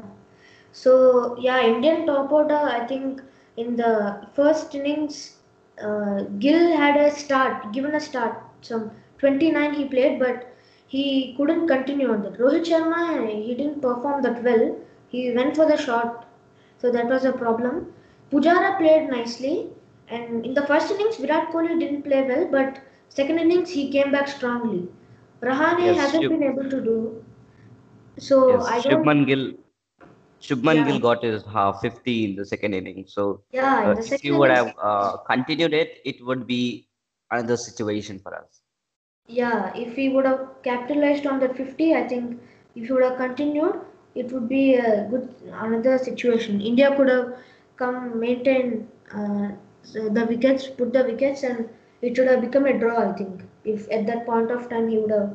So 0.71 1.37
yeah, 1.39 1.61
Indian 1.61 2.05
top 2.05 2.31
order. 2.31 2.55
I 2.55 2.85
think 2.87 3.21
in 3.57 3.75
the 3.75 4.27
first 4.33 4.73
innings, 4.75 5.37
uh, 5.81 6.23
Gill 6.39 6.75
had 6.77 6.97
a 6.97 7.11
start, 7.11 7.71
given 7.73 7.95
a 7.95 7.99
start. 7.99 8.37
Some 8.61 8.91
29 9.19 9.73
he 9.73 9.85
played, 9.85 10.19
but 10.19 10.47
he 10.87 11.33
couldn't 11.37 11.67
continue 11.67 12.11
on 12.11 12.23
that. 12.23 12.37
Rohit 12.39 12.65
Sharma, 12.71 13.29
he 13.43 13.55
didn't 13.55 13.81
perform 13.81 14.21
that 14.23 14.43
well. 14.43 14.75
He 15.09 15.31
went 15.33 15.55
for 15.55 15.65
the 15.65 15.77
shot, 15.77 16.25
so 16.77 16.91
that 16.91 17.07
was 17.07 17.25
a 17.25 17.31
problem. 17.33 17.93
Pujara 18.31 18.77
played 18.77 19.09
nicely, 19.09 19.69
and 20.09 20.45
in 20.45 20.53
the 20.53 20.65
first 20.65 20.91
innings, 20.91 21.17
Virat 21.17 21.49
Kohli 21.51 21.79
didn't 21.79 22.03
play 22.03 22.23
well, 22.27 22.47
but 22.51 22.79
second 23.09 23.39
innings 23.39 23.71
he 23.71 23.89
came 23.91 24.11
back 24.11 24.27
strongly. 24.27 24.87
Rahane 25.41 25.95
Yes, 25.95 25.97
hasn't 25.97 26.27
Shub, 26.27 26.29
been 26.29 26.43
able 26.43 26.69
to 26.69 26.81
do 26.81 27.23
so. 28.17 28.61
yes, 28.61 28.65
I 28.65 28.81
don't. 28.81 29.07
Shubman 29.07 29.25
Gill. 29.27 29.53
Shubman 30.41 30.85
Yeah. 30.85 30.85
Gill 30.85 30.99
got 30.99 31.23
his 31.23 31.43
uh, 31.47 31.73
50 31.73 32.25
in 32.25 32.35
the 32.35 32.45
second 32.45 32.73
inning. 32.73 33.05
So 33.07 33.43
Yeah, 33.51 33.83
in 33.85 33.91
uh, 33.91 33.95
the 33.95 34.03
if 34.05 34.21
he 34.21 34.31
would 34.31 34.51
have 34.51 34.73
uh, 34.81 35.17
continued 35.29 35.73
it, 35.73 35.99
it 36.05 36.23
would 36.25 36.47
be 36.47 36.87
another 37.31 37.57
situation 37.57 38.19
for 38.19 38.35
us. 38.35 38.61
yeah, 39.27 39.71
if 39.75 39.95
he 39.95 40.09
would 40.09 40.25
have 40.25 40.61
capitalized 40.63 41.25
on 41.27 41.39
that 41.39 41.55
50, 41.55 41.93
I 41.95 42.07
think 42.07 42.39
if 42.75 42.87
he 42.87 42.93
would 42.93 43.03
have 43.03 43.17
continued, 43.17 43.79
it 44.15 44.31
would 44.31 44.47
be 44.49 44.75
a 44.75 45.07
good 45.09 45.29
another 45.53 45.97
situation. 45.97 46.61
India 46.61 46.95
could 46.95 47.09
have 47.09 47.35
come 47.77 48.19
maintain 48.19 48.87
uh, 49.13 49.49
the 49.93 50.25
wickets, 50.29 50.67
put 50.67 50.93
the 50.93 51.03
wickets, 51.03 51.43
and 51.43 51.69
it 52.01 52.17
would 52.17 52.27
have 52.27 52.41
become 52.41 52.65
a 52.65 52.77
draw. 52.77 53.09
I 53.09 53.13
think 53.13 53.41
if 53.67 53.91
at 53.91 54.07
that 54.07 54.25
point 54.25 54.51
of 54.51 54.69
time 54.69 54.87
he 54.89 54.97
would 54.97 55.11
have 55.11 55.33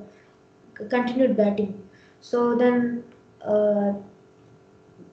continued 0.90 1.36
batting. 1.36 1.82
So 2.20 2.56
then 2.56 3.04
uh, 3.44 3.94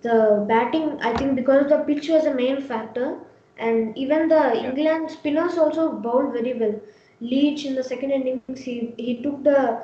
the 0.02 0.46
batting, 0.48 1.00
I 1.02 1.16
think 1.18 1.36
because 1.36 1.68
the 1.70 1.80
pitch 1.80 2.10
was 2.10 2.26
a 2.26 2.34
main 2.34 2.62
factor, 2.62 3.18
and 3.58 3.98
even 3.98 4.28
the 4.30 4.42
Yeah. 4.56 4.70
England 4.70 5.12
spinners 5.12 5.58
also 5.58 5.92
bowled 6.06 6.34
very 6.34 6.54
well. 6.62 6.76
Leach 7.22 7.66
in 7.66 7.76
the 7.76 7.84
second 7.84 8.12
innings, 8.12 8.62
he, 8.62 8.94
he 8.98 9.22
took 9.24 9.44
the 9.44 9.80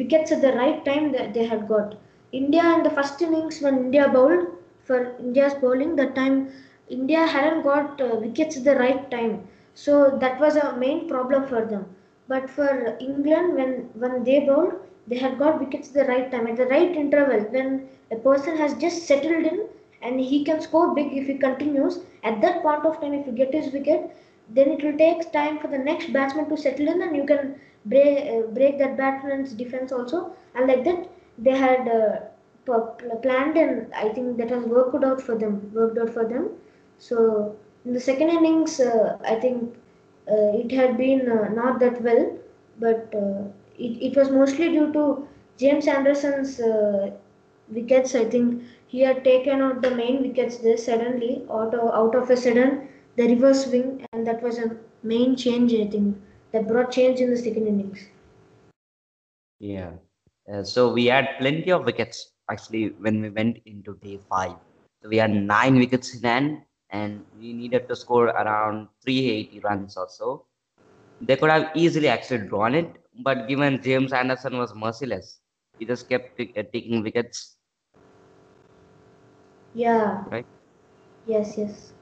wickets 0.00 0.32
at 0.32 0.40
the 0.42 0.52
right 0.52 0.84
time 0.84 1.12
that 1.12 1.34
they 1.34 1.44
had 1.44 1.68
got. 1.68 1.96
India 2.32 2.64
in 2.74 2.82
the 2.82 2.90
first 2.90 3.20
innings, 3.20 3.60
when 3.60 3.78
India 3.78 4.08
bowled 4.08 4.46
for 4.84 5.14
India's 5.18 5.54
bowling, 5.54 5.96
that 5.96 6.14
time 6.14 6.50
India 6.88 7.26
hadn't 7.26 7.62
got 7.62 8.00
uh, 8.00 8.16
wickets 8.16 8.56
at 8.56 8.64
the 8.64 8.76
right 8.76 9.10
time, 9.10 9.46
so 9.74 10.16
that 10.20 10.40
was 10.40 10.56
a 10.56 10.76
main 10.76 11.08
problem 11.08 11.46
for 11.46 11.64
them. 11.66 11.86
But 12.32 12.48
for 12.50 12.96
England, 13.00 13.54
when 13.56 13.72
when 14.02 14.24
they 14.24 14.38
bowled, 14.46 14.74
they 15.06 15.18
had 15.24 15.38
got 15.38 15.60
wickets 15.60 15.88
at 15.88 15.94
the 15.94 16.12
right 16.12 16.30
time, 16.34 16.46
at 16.52 16.56
the 16.56 16.66
right 16.66 16.96
interval, 17.04 17.40
when 17.56 17.88
a 18.10 18.16
person 18.16 18.56
has 18.56 18.74
just 18.84 19.06
settled 19.10 19.44
in 19.52 19.66
and 20.00 20.20
he 20.20 20.44
can 20.44 20.60
score 20.60 20.94
big 20.94 21.12
if 21.12 21.26
he 21.26 21.34
continues. 21.46 21.98
At 22.24 22.40
that 22.42 22.62
point 22.62 22.86
of 22.86 23.00
time, 23.00 23.14
if 23.14 23.26
you 23.26 23.32
get 23.42 23.54
his 23.60 23.72
wicket, 23.72 24.16
then 24.48 24.70
it 24.76 24.82
will 24.84 24.96
take 25.04 25.30
time 25.32 25.58
for 25.58 25.68
the 25.68 25.78
next 25.90 26.12
batsman 26.12 26.48
to 26.48 26.56
settle 26.56 26.88
in 26.94 27.02
and 27.02 27.16
you 27.16 27.26
can 27.32 27.54
break, 27.84 28.18
uh, 28.34 28.46
break 28.58 28.78
that 28.78 28.96
batsman's 28.96 29.52
defense 29.54 29.92
also. 29.92 30.32
And 30.54 30.68
like 30.68 30.84
that, 30.84 31.08
they 31.38 31.56
had 31.56 31.88
uh, 31.88 32.20
planned 33.22 33.56
and 33.56 33.92
I 33.94 34.08
think 34.08 34.38
that 34.38 34.50
has 34.50 34.64
worked 34.64 35.04
out 35.04 35.20
for 35.20 35.36
them, 35.36 35.70
worked 35.74 35.98
out 35.98 36.10
for 36.10 36.24
them. 36.24 36.50
So 36.98 37.56
in 37.84 37.92
the 37.92 38.00
second 38.00 38.30
innings, 38.30 38.80
uh, 38.80 39.18
I 39.24 39.36
think 39.36 39.74
it 40.26 40.70
had 40.70 40.96
been 40.96 41.30
uh, 41.30 41.48
not 41.48 41.80
that 41.80 42.00
well, 42.02 42.38
but 42.78 43.12
uh, 43.14 43.44
it, 43.78 44.12
it 44.12 44.16
was 44.16 44.30
mostly 44.30 44.68
due 44.70 44.92
to 44.92 45.26
James 45.58 45.86
Anderson's 45.86 46.60
uh, 46.60 47.10
wickets. 47.68 48.14
I 48.14 48.24
think 48.24 48.62
he 48.86 49.00
had 49.00 49.24
taken 49.24 49.60
out 49.60 49.82
the 49.82 49.90
main 49.90 50.22
wickets 50.22 50.58
there 50.58 50.76
suddenly, 50.76 51.44
out 51.50 51.74
of, 51.74 51.92
out 51.94 52.14
of 52.14 52.30
a 52.30 52.36
sudden, 52.36 52.88
the 53.16 53.28
reverse 53.28 53.66
swing, 53.66 54.06
and 54.12 54.26
that 54.26 54.42
was 54.42 54.58
a 54.58 54.76
main 55.02 55.36
change. 55.36 55.72
I 55.74 55.86
think 55.86 56.16
that 56.52 56.68
brought 56.68 56.92
change 56.92 57.20
in 57.20 57.30
the 57.30 57.36
second 57.36 57.66
innings. 57.66 58.06
Yeah. 59.58 59.92
Uh, 60.52 60.62
so 60.62 60.92
we 60.92 61.06
had 61.06 61.38
plenty 61.38 61.70
of 61.70 61.84
wickets 61.84 62.32
actually 62.50 62.88
when 62.98 63.22
we 63.22 63.30
went 63.30 63.58
into 63.64 63.96
day 64.02 64.18
five. 64.28 64.54
So 65.02 65.08
we 65.08 65.16
had 65.16 65.30
nine 65.30 65.76
wickets 65.76 66.14
in 66.14 66.22
hand, 66.22 66.62
and 66.92 67.26
we 67.40 67.52
needed 67.54 67.88
to 67.88 67.96
score 67.96 68.28
around 68.28 68.88
380 69.04 69.60
runs 69.60 69.96
or 69.96 70.08
so. 70.08 70.46
They 71.20 71.36
could 71.36 71.50
have 71.50 71.70
easily 71.74 72.08
actually 72.08 72.48
drawn 72.48 72.74
it, 72.74 72.90
but 73.22 73.48
given 73.48 73.82
James 73.82 74.12
Anderson 74.12 74.58
was 74.58 74.74
merciless, 74.74 75.40
he 75.78 75.86
just 75.86 76.08
kept 76.08 76.38
t- 76.38 76.54
uh, 76.58 76.64
taking 76.72 77.02
wickets, 77.02 77.56
Yeah. 79.74 80.24
right? 80.30 80.46
Yes. 81.26 81.58
Yes. 81.58 81.92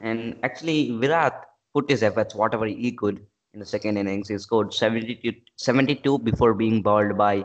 And 0.00 0.36
actually, 0.42 0.90
Virat 0.98 1.44
put 1.74 1.90
his 1.90 2.02
efforts 2.02 2.34
whatever 2.34 2.66
he 2.66 2.92
could 2.92 3.26
in 3.54 3.60
the 3.60 3.66
second 3.66 3.96
innings. 3.98 4.28
He 4.28 4.38
scored 4.38 4.72
72, 4.74 5.32
72 5.56 6.18
before 6.18 6.54
being 6.54 6.82
bowled 6.82 7.16
by 7.16 7.44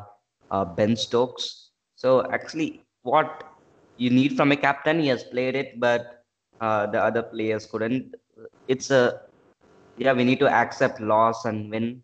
uh, 0.52 0.66
Ben 0.66 0.96
Stokes. 0.96 1.72
So 1.96 2.28
actually, 2.32 2.86
what 3.04 3.44
you 4.00 4.10
need 4.10 4.36
from 4.38 4.52
a 4.52 4.56
captain, 4.56 5.00
he 5.00 5.08
has 5.08 5.24
played 5.24 5.56
it, 5.56 5.80
but 5.80 6.24
uh, 6.62 6.88
the 6.88 7.00
other 7.08 7.22
players 7.22 7.66
couldn't. 7.66 8.16
It's 8.68 8.90
a 8.92 9.22
yeah, 9.98 10.14
we 10.14 10.24
need 10.24 10.40
to 10.40 10.48
accept 10.48 11.02
loss 11.02 11.46
and 11.46 11.70
win. 11.70 12.02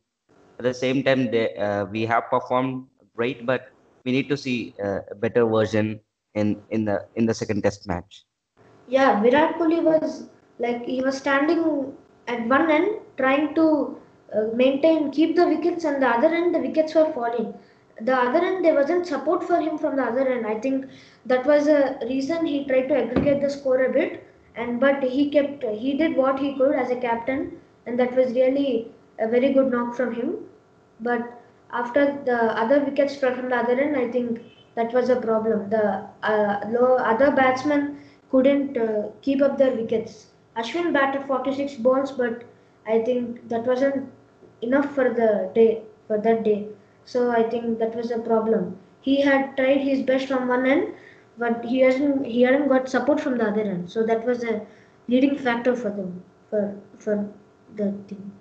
At 0.59 0.63
the 0.63 0.73
same 0.73 1.03
time, 1.03 1.31
they, 1.31 1.55
uh, 1.55 1.85
we 1.85 2.05
have 2.05 2.29
performed 2.29 2.87
great, 3.15 3.45
but 3.45 3.71
we 4.03 4.11
need 4.11 4.27
to 4.29 4.37
see 4.37 4.75
uh, 4.83 4.99
a 5.11 5.15
better 5.15 5.45
version 5.45 5.99
in 6.35 6.61
in 6.69 6.85
the 6.85 6.97
in 7.15 7.25
the 7.25 7.33
second 7.33 7.63
test 7.63 7.87
match. 7.87 8.25
Yeah, 8.87 9.21
Virat 9.21 9.55
Kohli 9.57 9.81
was 9.81 10.27
like 10.59 10.85
he 10.85 11.01
was 11.01 11.17
standing 11.17 11.93
at 12.27 12.45
one 12.47 12.69
end 12.69 12.99
trying 13.17 13.55
to 13.55 13.97
uh, 14.35 14.47
maintain, 14.53 15.11
keep 15.11 15.35
the 15.35 15.47
wickets, 15.47 15.85
and 15.85 16.01
the 16.01 16.09
other 16.09 16.27
end 16.27 16.53
the 16.53 16.59
wickets 16.59 16.93
were 16.93 17.11
falling. 17.13 17.53
The 18.01 18.15
other 18.15 18.39
end 18.39 18.63
there 18.63 18.75
wasn't 18.75 19.07
support 19.07 19.43
for 19.43 19.59
him 19.59 19.77
from 19.77 19.95
the 19.95 20.03
other 20.03 20.27
end. 20.27 20.45
I 20.45 20.59
think 20.59 20.85
that 21.25 21.45
was 21.45 21.67
a 21.67 21.97
reason 22.03 22.45
he 22.45 22.65
tried 22.65 22.87
to 22.89 22.95
aggregate 22.95 23.41
the 23.41 23.49
score 23.49 23.83
a 23.85 23.91
bit, 23.91 24.23
and 24.55 24.79
but 24.79 25.03
he 25.03 25.29
kept 25.29 25.63
he 25.63 25.97
did 25.97 26.15
what 26.15 26.39
he 26.39 26.55
could 26.57 26.75
as 26.75 26.91
a 26.91 26.95
captain, 26.95 27.59
and 27.85 27.99
that 27.99 28.15
was 28.15 28.33
really 28.33 28.91
a 29.19 29.27
very 29.27 29.53
good 29.53 29.71
knock 29.71 29.95
from 29.95 30.13
him. 30.13 30.35
But 30.99 31.21
after 31.71 32.21
the 32.25 32.37
other 32.63 32.79
wickets 32.83 33.15
fell 33.15 33.33
from 33.35 33.49
the 33.49 33.57
other 33.57 33.79
end, 33.79 33.97
I 33.97 34.09
think 34.11 34.41
that 34.75 34.93
was 34.93 35.09
a 35.09 35.15
problem. 35.15 35.69
The 35.69 36.05
uh, 36.23 36.59
low, 36.69 36.95
other 36.95 37.31
batsmen 37.31 37.99
couldn't 38.31 38.77
uh, 38.77 39.09
keep 39.21 39.41
up 39.41 39.57
their 39.57 39.73
wickets. 39.75 40.27
Ashwin 40.57 40.93
batted 40.93 41.25
46 41.25 41.75
balls, 41.75 42.11
but 42.11 42.43
I 42.87 42.99
think 42.99 43.47
that 43.49 43.65
wasn't 43.65 44.11
enough 44.61 44.93
for 44.93 45.13
the 45.13 45.51
day 45.53 45.83
for 46.07 46.17
that 46.17 46.43
day. 46.43 46.67
So 47.05 47.31
I 47.31 47.43
think 47.43 47.79
that 47.79 47.95
was 47.95 48.11
a 48.11 48.19
problem. 48.19 48.77
He 49.01 49.21
had 49.21 49.55
tried 49.57 49.81
his 49.81 50.01
best 50.01 50.27
from 50.27 50.47
one 50.47 50.65
end, 50.65 50.93
but 51.37 51.63
he 51.63 51.79
hasn't 51.79 52.25
he 52.25 52.41
hadn't 52.41 52.67
got 52.67 52.89
support 52.89 53.19
from 53.19 53.37
the 53.37 53.47
other 53.47 53.61
end. 53.61 53.89
So 53.89 54.03
that 54.03 54.25
was 54.25 54.43
a 54.43 54.61
leading 55.07 55.37
factor 55.37 55.75
for 55.75 55.89
them 55.89 56.23
for 56.49 56.75
for 56.99 57.29
the 57.75 57.93
team. 58.07 58.31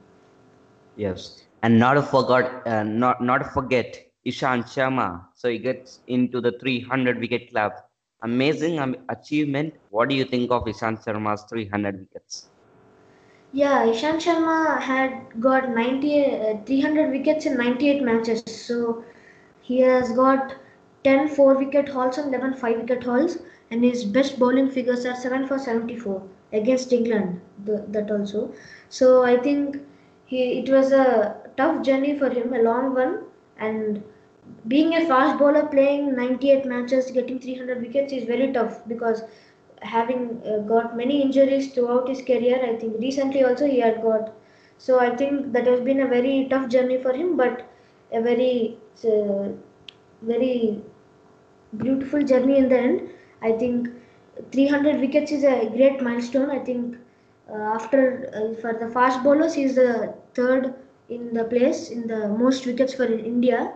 Yes, 0.96 1.42
and 1.62 1.78
not 1.78 1.94
to 1.94 2.02
forget, 2.02 2.50
uh, 2.66 2.82
not 2.84 3.22
not 3.22 3.52
forget 3.52 3.98
Ishant 4.26 4.64
Sharma. 4.74 5.26
So 5.34 5.48
he 5.48 5.58
gets 5.58 6.00
into 6.06 6.40
the 6.40 6.52
300 6.60 7.18
wicket 7.18 7.50
club. 7.50 7.72
Amazing 8.22 8.78
um, 8.78 8.96
achievement. 9.10 9.74
What 9.90 10.08
do 10.08 10.14
you 10.14 10.24
think 10.24 10.50
of 10.50 10.64
Ishant 10.64 11.04
Sharma's 11.04 11.44
300 11.50 12.00
wickets? 12.00 12.48
Yeah, 13.54 13.86
Ishant 13.86 14.20
Sharma 14.20 14.80
had 14.82 15.40
got 15.40 15.70
90, 15.70 16.24
uh, 16.26 16.56
300 16.66 17.10
wickets 17.10 17.46
in 17.46 17.56
98 17.56 18.02
matches. 18.02 18.50
So 18.66 19.04
he 19.62 19.80
has 19.80 20.12
got 20.12 20.56
10 21.04 21.28
4 21.28 21.54
wicket 21.56 21.88
hauls 21.88 22.18
and 22.18 22.34
11 22.34 22.54
5 22.54 22.76
wicket 22.80 23.04
hauls. 23.04 23.38
And 23.70 23.84
his 23.84 24.04
best 24.04 24.38
bowling 24.38 24.70
figures 24.70 25.06
are 25.06 25.14
7 25.16 25.46
for 25.46 25.58
74 25.58 26.22
against 26.52 26.92
England. 26.92 27.40
The, 27.64 27.84
that 27.88 28.10
also. 28.10 28.52
So 28.90 29.22
I 29.24 29.36
think 29.38 29.78
he 30.26 30.42
it 30.60 30.68
was 30.70 30.92
a 30.92 31.36
tough 31.56 31.82
journey 31.84 32.18
for 32.18 32.30
him, 32.30 32.52
a 32.52 32.62
long 32.62 32.94
one. 32.94 33.20
And 33.58 34.02
being 34.68 34.94
a 34.94 35.06
fast 35.06 35.38
bowler 35.38 35.66
playing 35.66 36.14
98 36.16 36.66
matches, 36.66 37.10
getting 37.12 37.38
300 37.38 37.80
wickets 37.80 38.12
is 38.12 38.24
very 38.24 38.52
tough 38.52 38.80
because 38.88 39.22
having 39.84 40.42
uh, 40.46 40.58
got 40.58 40.96
many 40.96 41.22
injuries 41.22 41.72
throughout 41.72 42.08
his 42.08 42.22
career. 42.22 42.58
I 42.64 42.76
think 42.76 42.98
recently 42.98 43.44
also 43.44 43.66
he 43.66 43.80
had 43.80 44.02
got. 44.02 44.32
So 44.78 44.98
I 44.98 45.14
think 45.14 45.52
that 45.52 45.66
has 45.66 45.80
been 45.80 46.00
a 46.00 46.08
very 46.08 46.48
tough 46.50 46.68
journey 46.68 46.98
for 47.02 47.12
him, 47.12 47.36
but 47.36 47.68
a 48.12 48.20
very 48.20 48.78
uh, 49.04 49.48
very 50.22 50.82
beautiful 51.76 52.22
journey 52.22 52.58
in 52.58 52.68
the 52.68 52.78
end. 52.78 53.10
I 53.42 53.52
think 53.52 53.88
300 54.52 55.00
wickets 55.00 55.32
is 55.32 55.44
a 55.44 55.70
great 55.76 56.02
milestone. 56.02 56.50
I 56.50 56.58
think 56.58 56.96
uh, 57.50 57.56
after 57.56 58.30
uh, 58.34 58.60
for 58.60 58.72
the 58.72 58.90
fast 58.90 59.22
bowlers, 59.22 59.54
he 59.54 59.64
is 59.64 59.76
the 59.76 60.14
third 60.34 60.74
in 61.08 61.34
the 61.34 61.44
place 61.44 61.90
in 61.90 62.06
the 62.06 62.28
most 62.28 62.66
wickets 62.66 62.94
for 62.94 63.04
India. 63.04 63.72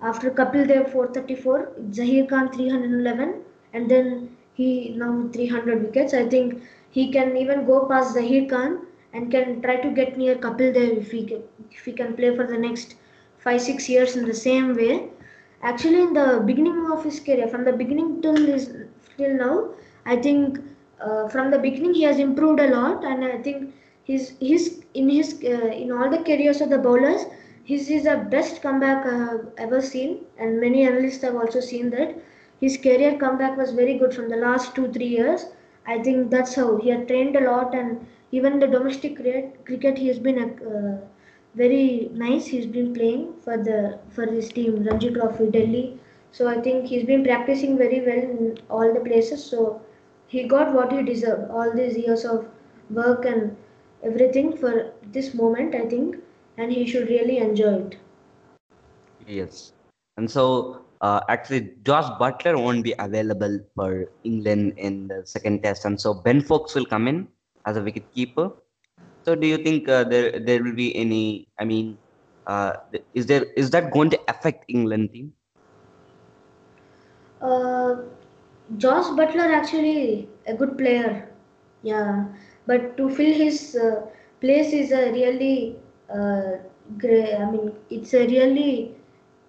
After 0.00 0.30
Kapil 0.30 0.68
Dev 0.68 0.92
434, 0.92 1.72
Zaheer 1.90 2.28
Khan 2.28 2.52
311, 2.52 3.42
and 3.72 3.90
then 3.90 4.36
he 4.58 4.94
now 5.02 5.28
300 5.32 5.82
wickets. 5.82 6.14
I 6.14 6.28
think 6.28 6.62
he 6.90 7.10
can 7.12 7.36
even 7.36 7.66
go 7.66 7.86
past 7.86 8.16
Zaheer 8.16 8.48
Khan 8.50 8.86
and 9.12 9.30
can 9.30 9.62
try 9.62 9.76
to 9.76 9.90
get 9.90 10.16
near 10.18 10.36
Kapil 10.36 10.74
Dev 10.74 10.98
if 10.98 11.10
he 11.12 11.24
can, 11.26 11.42
if 11.70 11.84
he 11.84 11.92
can 11.92 12.14
play 12.14 12.34
for 12.36 12.46
the 12.46 12.58
next 12.58 12.96
five 13.38 13.60
six 13.62 13.88
years 13.88 14.16
in 14.16 14.26
the 14.26 14.34
same 14.34 14.74
way. 14.76 15.08
Actually, 15.62 16.02
in 16.02 16.12
the 16.12 16.42
beginning 16.46 16.90
of 16.92 17.04
his 17.04 17.20
career, 17.20 17.48
from 17.48 17.64
the 17.64 17.72
beginning 17.72 18.20
till 18.22 18.36
till 19.18 19.34
now, 19.34 19.70
I 20.06 20.16
think 20.16 20.60
uh, 21.00 21.28
from 21.28 21.50
the 21.50 21.58
beginning 21.58 21.94
he 21.94 22.02
has 22.02 22.18
improved 22.18 22.60
a 22.60 22.68
lot, 22.74 23.04
and 23.04 23.24
I 23.24 23.38
think 23.38 23.74
his 24.04 24.32
his 24.40 24.82
in 24.94 25.08
his 25.08 25.34
uh, 25.44 25.70
in 25.84 25.92
all 25.92 26.10
the 26.10 26.22
careers 26.30 26.60
of 26.60 26.70
the 26.70 26.78
bowlers, 26.78 27.26
his 27.64 27.90
is 27.90 28.04
the 28.04 28.16
best 28.36 28.62
comeback 28.62 29.06
i 29.06 29.16
have 29.24 29.46
ever 29.66 29.80
seen, 29.80 30.18
and 30.38 30.60
many 30.60 30.84
analysts 30.86 31.22
have 31.22 31.36
also 31.36 31.60
seen 31.60 31.90
that. 31.90 32.14
His 32.60 32.76
career 32.76 33.16
comeback 33.18 33.56
was 33.56 33.72
very 33.72 33.98
good 33.98 34.14
from 34.14 34.28
the 34.28 34.36
last 34.36 34.74
two 34.74 34.88
three 34.92 35.08
years. 35.08 35.46
I 35.86 35.98
think 36.02 36.30
that's 36.30 36.54
how 36.54 36.76
he 36.76 36.90
had 36.90 37.08
trained 37.08 37.36
a 37.36 37.44
lot, 37.50 37.74
and 37.74 38.06
even 38.32 38.58
the 38.58 38.66
domestic 38.66 39.16
cricket, 39.16 39.98
he 39.98 40.08
has 40.08 40.18
been 40.18 40.38
uh, 40.38 41.00
very 41.54 42.10
nice. 42.12 42.46
He's 42.46 42.66
been 42.66 42.92
playing 42.94 43.34
for 43.44 43.56
the 43.56 43.98
for 44.10 44.26
his 44.26 44.50
team, 44.50 44.82
Ranji 44.84 45.10
Trophy, 45.10 45.50
Delhi. 45.50 46.00
So 46.32 46.48
I 46.48 46.60
think 46.60 46.86
he's 46.86 47.04
been 47.04 47.24
practicing 47.24 47.78
very 47.78 48.00
well 48.00 48.24
in 48.32 48.58
all 48.68 48.92
the 48.92 49.00
places. 49.00 49.44
So 49.44 49.80
he 50.26 50.44
got 50.46 50.74
what 50.74 50.92
he 50.92 51.02
deserved. 51.02 51.50
All 51.50 51.72
these 51.74 51.96
years 51.96 52.24
of 52.24 52.46
work 52.90 53.24
and 53.24 53.56
everything 54.02 54.56
for 54.56 54.92
this 55.12 55.32
moment, 55.34 55.74
I 55.74 55.86
think, 55.86 56.16
and 56.58 56.72
he 56.72 56.86
should 56.86 57.08
really 57.08 57.38
enjoy 57.38 57.74
it. 57.86 57.96
Yes, 59.26 59.72
and 60.16 60.30
so 60.30 60.84
uh, 61.00 61.20
actually, 61.28 61.74
Josh 61.84 62.06
Buttler 62.20 62.60
won't 62.60 62.82
be 62.82 62.94
available 62.98 63.60
for 63.74 64.06
England 64.24 64.74
in 64.76 65.08
the 65.08 65.24
second 65.24 65.62
test, 65.62 65.84
and 65.84 66.00
so 66.00 66.14
Ben 66.14 66.40
Foakes 66.40 66.74
will 66.74 66.86
come 66.86 67.06
in 67.06 67.28
as 67.66 67.76
a 67.76 67.82
wicket 67.82 68.12
keeper. 68.12 68.50
So, 69.24 69.34
do 69.34 69.46
you 69.46 69.58
think 69.58 69.88
uh, 69.88 70.04
there 70.04 70.38
there 70.40 70.62
will 70.62 70.74
be 70.74 70.94
any? 70.96 71.48
I 71.58 71.64
mean, 71.64 71.98
uh, 72.46 72.72
is 73.14 73.26
there 73.26 73.44
is 73.56 73.70
that 73.70 73.92
going 73.92 74.10
to 74.10 74.20
affect 74.28 74.64
England 74.68 75.12
team? 75.12 75.32
Uh, 77.40 77.96
Josh 78.76 79.06
Buttler 79.18 79.54
actually 79.54 80.28
a 80.46 80.54
good 80.54 80.76
player, 80.76 81.28
yeah, 81.82 82.26
but 82.66 82.96
to 82.96 83.08
fill 83.08 83.32
his 83.32 83.76
uh, 83.76 84.02
place 84.40 84.72
is 84.72 84.90
a 84.90 85.12
really 85.12 85.76
uh, 86.12 86.58
great. 86.98 87.34
I 87.34 87.50
mean, 87.50 87.72
it's 87.90 88.14
a 88.14 88.26
really 88.26 88.97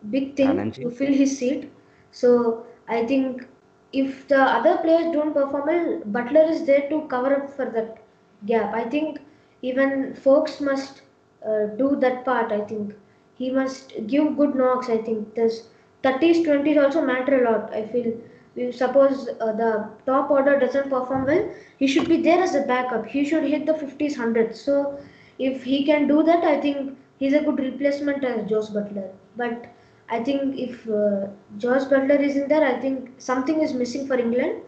big 0.10 0.36
thing 0.36 0.74
to 0.82 0.90
fill 0.90 1.14
his 1.14 1.38
seat. 1.38 1.72
So 2.12 2.66
I 2.88 3.06
think 3.06 3.48
if 3.94 4.28
the 4.28 4.42
other 4.42 4.78
players 4.78 5.12
don't 5.14 5.34
perform 5.34 5.66
well, 5.68 6.02
Buttler 6.18 6.50
is 6.50 6.66
there 6.66 6.88
to 6.90 7.02
cover 7.08 7.36
up 7.36 7.50
for 7.50 7.66
that 7.66 7.98
gap. 8.46 8.74
I 8.74 8.84
think 8.84 9.20
even 9.62 10.14
Foakes 10.14 10.60
must 10.62 11.02
uh, 11.46 11.68
do 11.78 11.96
that 11.98 12.24
part. 12.26 12.52
I 12.52 12.62
think 12.62 12.94
he 13.36 13.50
must 13.52 13.94
give 14.08 14.38
good 14.38 14.56
knocks. 14.56 14.90
I 14.90 14.98
think 14.98 15.36
this 15.36 15.68
30s 16.04 16.44
20s 16.44 16.78
also 16.78 17.02
matter 17.02 17.44
a 17.46 17.52
lot. 17.52 17.74
I 17.74 17.86
feel 17.88 18.14
if 18.56 18.76
suppose 18.76 19.28
uh, 19.40 19.52
the 19.54 19.90
top 20.06 20.30
order 20.32 20.60
doesn't 20.60 20.90
perform 20.90 21.26
well, 21.26 21.50
he 21.78 21.88
should 21.88 22.08
be 22.08 22.22
there 22.22 22.42
as 22.42 22.56
a 22.56 22.62
backup. 22.62 23.06
He 23.06 23.26
should 23.26 23.44
hit 23.44 23.66
the 23.66 23.74
50s 23.74 24.18
100s. 24.18 24.62
So 24.64 25.00
if 25.40 25.64
he 25.64 25.86
can 25.86 26.08
do 26.08 26.24
that, 26.24 26.44
I 26.44 26.60
think 26.60 26.98
he's 27.18 27.34
a 27.34 27.42
good 27.42 27.60
replacement 27.60 28.24
as 28.24 28.50
Josh 28.50 28.68
Buttler. 28.70 29.10
But 29.36 29.68
I 30.12 30.24
think 30.24 30.58
if 30.58 30.88
uh, 30.90 31.28
Josh 31.58 31.84
Buttler 31.84 32.20
is 32.20 32.36
in 32.36 32.48
there, 32.48 32.66
I 32.66 32.80
think 32.80 33.12
something 33.20 33.62
is 33.62 33.74
missing 33.74 34.08
for 34.08 34.16
England. 34.18 34.62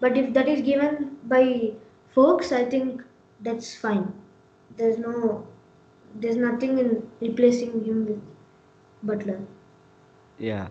But 0.00 0.16
if 0.16 0.32
that 0.34 0.48
is 0.48 0.62
given 0.62 1.16
by 1.24 1.72
Foakes, 2.14 2.52
I 2.52 2.64
think 2.64 3.02
that's 3.40 3.76
fine. 3.76 4.12
There's 4.76 4.98
no, 4.98 5.46
there's 6.14 6.36
nothing 6.36 6.78
in 6.78 7.08
replacing 7.20 7.84
him 7.84 8.06
with 8.06 8.20
Buttler. 9.06 9.44
Yeah, 10.38 10.68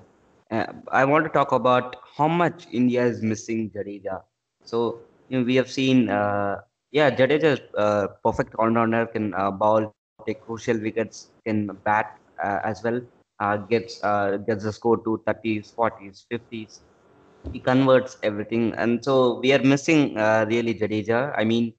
uh, 0.51 0.65
I 0.91 1.05
want 1.05 1.25
to 1.25 1.29
talk 1.29 1.51
about 1.51 1.95
how 2.15 2.27
much 2.27 2.67
India 2.71 3.05
is 3.05 3.21
missing 3.21 3.69
Jadeja. 3.69 4.21
So 4.63 4.99
you 5.29 5.39
know, 5.39 5.45
we 5.45 5.55
have 5.55 5.69
seen, 5.69 6.09
uh, 6.09 6.61
yeah, 6.91 7.09
Jadeja 7.11 7.43
is 7.43 7.61
uh, 7.77 8.07
perfect 8.23 8.55
all-rounder, 8.55 9.07
can 9.07 9.33
uh, 9.33 9.51
bowl, 9.51 9.93
take 10.25 10.41
crucial 10.45 10.79
wickets, 10.79 11.31
can 11.45 11.67
bat 11.83 12.17
uh, 12.43 12.59
as 12.63 12.83
well 12.83 13.01
uh, 13.39 13.57
gets 13.57 14.03
uh, 14.03 14.37
gets 14.47 14.63
the 14.63 14.71
score 14.73 14.97
to 15.03 15.21
30s, 15.25 15.71
40s, 15.75 16.25
50s. 16.29 16.81
He 17.51 17.59
converts 17.59 18.17
everything, 18.23 18.73
and 18.75 19.03
so 19.03 19.39
we 19.39 19.53
are 19.53 19.63
missing 19.63 20.17
uh, 20.17 20.45
really 20.47 20.73
Jadeja. 20.75 21.33
I 21.37 21.43
mean, 21.45 21.73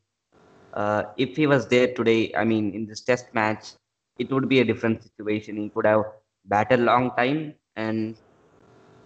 uh, 0.74 1.04
if 1.18 1.36
he 1.36 1.46
was 1.46 1.68
there 1.68 1.92
today, 1.94 2.32
I 2.36 2.44
mean, 2.44 2.72
in 2.74 2.86
this 2.86 3.02
Test 3.02 3.26
match, 3.34 3.66
it 4.18 4.32
would 4.32 4.48
be 4.48 4.60
a 4.60 4.64
different 4.64 5.02
situation. 5.02 5.56
He 5.56 5.70
could 5.70 5.86
have 5.86 6.04
batted 6.46 6.80
long 6.80 7.10
time, 7.16 7.54
and 7.76 8.16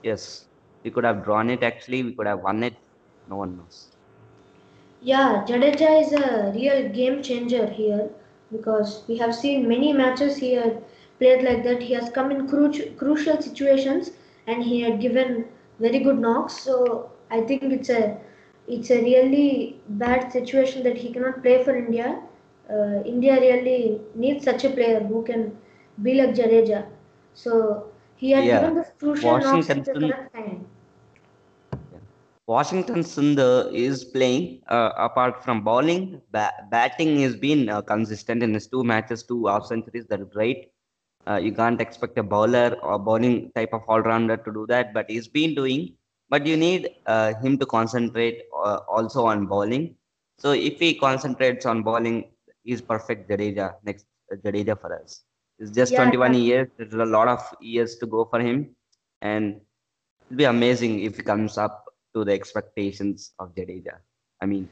yes, 0.03 0.47
we 0.85 0.91
could 0.91 1.05
have 1.05 1.25
drawn 1.25 1.51
it. 1.51 1.63
Actually, 1.63 2.03
we 2.05 2.15
could 2.15 2.27
have 2.27 2.41
won 2.41 2.63
it. 2.63 2.77
No 3.27 3.37
one 3.37 3.57
knows. 3.57 3.91
Yeah, 5.03 5.45
Jadeja 5.47 6.01
is 6.01 6.13
a 6.13 6.53
real 6.55 6.89
game 6.89 7.23
changer 7.23 7.67
here 7.67 8.11
because 8.53 9.05
we 9.09 9.17
have 9.19 9.35
seen 9.35 9.69
many 9.69 9.93
matches 9.93 10.37
here 10.37 10.83
played 11.23 11.45
like 11.49 11.65
that. 11.65 11.83
He 11.83 11.95
has 11.95 12.11
come 12.11 12.33
in 12.33 12.49
cru- 12.49 12.93
crucial 13.03 13.41
situations 13.43 14.13
and 14.47 14.65
he 14.65 14.81
had 14.83 15.01
given 15.01 15.47
very 15.81 16.01
good 16.01 16.19
knocks. 16.21 16.61
So 16.69 17.11
I 17.31 17.43
think 17.43 17.65
it's 17.79 17.91
a 17.91 18.19
it's 18.69 18.91
a 18.91 19.01
really 19.03 19.81
bad 20.05 20.33
situation 20.33 20.83
that 20.85 20.99
he 20.99 21.13
cannot 21.13 21.43
play 21.43 21.63
for 21.65 21.77
India. 21.77 22.21
Uh, 22.71 23.03
India 23.15 23.41
really 23.41 24.01
needs 24.15 24.45
such 24.45 24.65
a 24.65 24.71
player 24.71 25.01
who 25.01 25.23
can 25.25 25.57
be 26.03 26.15
like 26.15 26.35
Jadeja. 26.35 26.87
So 27.35 27.87
he 28.17 28.31
had 28.33 28.45
yeah. 28.45 28.61
given 28.61 28.75
the 28.77 28.87
crucial 28.99 29.39
knocks 29.39 29.71
at 29.71 29.85
the 29.85 29.95
correct 29.95 30.35
time. 30.35 30.67
Washington 32.47 33.01
Sundar 33.03 33.73
is 33.73 34.05
playing 34.05 34.63
uh, 34.69 34.91
apart 34.97 35.43
from 35.45 35.63
bowling. 35.65 36.21
Ba- 36.33 36.53
batting 36.71 37.21
has 37.21 37.37
been 37.37 37.69
uh, 37.69 37.83
consistent 37.83 38.43
in 38.43 38.55
his 38.55 38.67
two 38.69 38.85
matches, 38.85 39.23
two 39.25 39.47
half 39.47 39.67
centuries. 39.67 40.07
That 40.09 40.21
is 40.21 40.29
great. 40.33 40.73
Uh, 41.29 41.37
you 41.37 41.53
can't 41.53 41.81
expect 41.81 42.19
a 42.19 42.23
bowler 42.23 42.77
or 42.83 42.99
bowling 42.99 43.53
type 43.55 43.73
of 43.73 43.83
all-rounder 43.87 44.37
to 44.37 44.53
do 44.53 44.67
that, 44.67 44.93
but 44.93 45.09
he's 45.09 45.29
been 45.29 45.55
doing. 45.55 45.95
But 46.29 46.47
you 46.47 46.57
need 46.57 46.91
uh, 47.07 47.35
him 47.35 47.59
to 47.59 47.67
concentrate 47.67 48.43
uh, 48.57 48.81
also 48.89 49.27
on 49.27 49.47
bowling. 49.47 49.95
So 50.39 50.53
if 50.53 50.81
he 50.81 50.95
concentrates 50.95 51.67
on 51.67 51.83
bowling, 51.83 52.31
he's 52.65 52.81
perfect 52.81 53.31
Jadeja 53.31 53.75
next 53.85 54.07
uh, 54.33 54.37
Jadeja 54.37 54.81
for 54.81 54.99
us. 55.01 55.23
It's 55.59 55.71
just 55.71 55.93
yeah, 55.93 56.05
21 56.05 56.35
years. 56.35 56.69
There's 56.77 56.95
a 56.95 57.05
lot 57.05 57.29
of 57.29 57.41
years 57.61 57.97
to 57.97 58.07
go 58.07 58.25
for 58.25 58.41
him, 58.41 58.75
and 59.21 59.61
it'll 60.27 60.39
be 60.39 60.45
amazing 60.45 61.01
if 61.01 61.17
he 61.17 61.23
comes 61.23 61.59
up 61.59 61.85
to 62.15 62.25
the 62.25 62.33
expectations 62.33 63.33
of 63.39 63.55
Jadeja. 63.55 63.99
I 64.41 64.47
mean, 64.47 64.69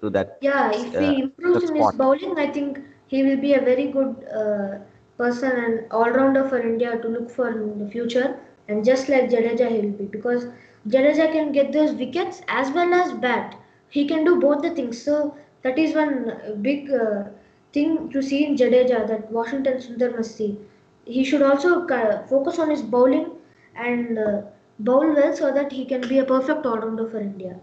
to 0.00 0.10
that. 0.10 0.38
Yeah, 0.40 0.70
if 0.72 0.92
he 0.92 0.96
uh, 0.96 1.24
improves 1.24 1.68
in 1.68 1.76
his 1.76 1.92
bowling, 1.92 2.38
I 2.38 2.50
think 2.50 2.80
he 3.08 3.22
will 3.22 3.36
be 3.36 3.54
a 3.54 3.60
very 3.60 3.88
good 3.90 4.24
uh, 4.32 4.78
person 5.16 5.52
and 5.52 5.92
all-rounder 5.92 6.48
for 6.48 6.58
India 6.58 6.98
to 7.00 7.08
look 7.08 7.30
for 7.30 7.48
in 7.50 7.78
the 7.84 7.90
future. 7.90 8.38
And 8.68 8.84
just 8.84 9.08
like 9.08 9.30
Jadeja, 9.30 9.70
he 9.70 9.80
will 9.86 9.96
be 9.96 10.04
because 10.04 10.46
Jadeja 10.88 11.32
can 11.32 11.52
get 11.52 11.72
those 11.72 11.92
wickets 11.92 12.42
as 12.48 12.70
well 12.72 12.92
as 12.94 13.12
bat. 13.12 13.56
He 13.88 14.06
can 14.06 14.24
do 14.24 14.40
both 14.40 14.62
the 14.62 14.70
things. 14.70 15.00
So 15.02 15.36
that 15.62 15.78
is 15.78 15.94
one 15.94 16.58
big 16.62 16.90
uh, 16.90 17.24
thing 17.72 18.10
to 18.10 18.22
see 18.22 18.44
in 18.44 18.56
Jadeja 18.56 19.06
that 19.06 19.30
Washington 19.30 19.78
Sundar 19.78 20.16
must 20.16 20.36
see. 20.36 20.58
He 21.04 21.24
should 21.24 21.42
also 21.42 21.86
focus 22.28 22.58
on 22.58 22.70
his 22.70 22.82
bowling 22.82 23.30
and 23.76 24.18
uh, 24.18 24.42
bowl 24.80 25.14
well 25.14 25.34
so 25.36 25.52
that 25.52 25.72
he 25.72 25.84
can 25.84 26.06
be 26.08 26.18
a 26.18 26.24
perfect 26.24 26.66
all-rounder 26.66 27.08
for 27.08 27.20
India. 27.20 27.58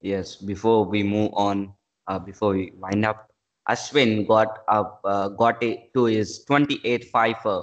Yes. 0.00 0.36
Before 0.36 0.84
we 0.84 1.02
move 1.02 1.30
on, 1.34 1.74
uh, 2.06 2.18
before 2.18 2.52
we 2.52 2.72
wind 2.78 3.04
up, 3.04 3.27
Ashwin 3.68 4.26
got 4.26 4.64
up, 4.68 5.00
uh, 5.04 5.28
got 5.28 5.62
it 5.62 5.92
to 5.94 6.04
his 6.04 6.44
28 6.44 7.04
fifer. 7.10 7.62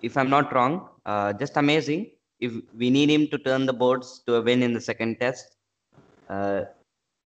If 0.00 0.16
I'm 0.16 0.30
not 0.30 0.52
wrong, 0.52 0.88
uh, 1.06 1.32
just 1.32 1.56
amazing. 1.56 2.10
If 2.40 2.52
we 2.76 2.90
need 2.90 3.08
him 3.08 3.28
to 3.28 3.38
turn 3.38 3.66
the 3.66 3.72
boards 3.72 4.22
to 4.26 4.36
a 4.36 4.42
win 4.42 4.62
in 4.62 4.72
the 4.72 4.80
second 4.80 5.20
test, 5.20 5.56
uh, 6.28 6.62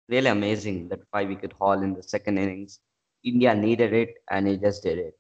really 0.09 0.28
amazing 0.28 0.88
that 0.88 1.00
five 1.12 1.28
wicket 1.28 1.52
haul 1.52 1.83
in 1.83 1.94
the 1.94 2.02
second 2.02 2.38
innings. 2.38 2.80
India 3.24 3.54
needed 3.54 3.92
it 3.92 4.11
and 4.30 4.46
he 4.48 4.57
just 4.57 4.83
did 4.83 4.98
it. 4.98 5.14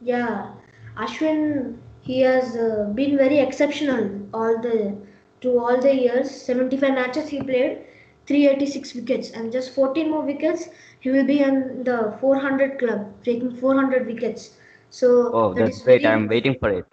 Yeah, 0.00 0.52
Ashwin, 0.96 1.78
he 2.00 2.20
has 2.20 2.56
uh, 2.56 2.90
been 2.94 3.16
very 3.16 3.38
exceptional 3.38 4.20
all 4.32 4.60
the 4.60 4.96
to 5.40 5.58
all 5.58 5.80
the 5.80 5.94
years. 5.94 6.30
75 6.30 6.94
matches 6.94 7.28
he 7.28 7.42
played 7.42 7.86
386 8.26 8.94
wickets 8.94 9.30
and 9.30 9.52
just 9.52 9.74
14 9.74 10.10
more 10.10 10.22
wickets 10.22 10.68
he 11.00 11.10
will 11.10 11.26
be 11.26 11.40
in 11.40 11.84
the 11.84 12.16
400 12.20 12.78
club 12.78 13.12
taking 13.24 13.54
400 13.56 14.06
wickets. 14.06 14.56
So 14.90 15.32
oh 15.32 15.54
that 15.54 15.66
that's 15.66 15.82
great. 15.82 16.02
very, 16.02 16.14
i'm 16.14 16.26
waiting 16.26 16.56
for 16.58 16.70
it. 16.70 16.86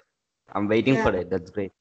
I'm 0.53 0.67
waiting 0.67 0.95
yeah. 0.95 1.03
for 1.03 1.15
it. 1.15 1.29
That's 1.29 1.49
great. 1.49 1.71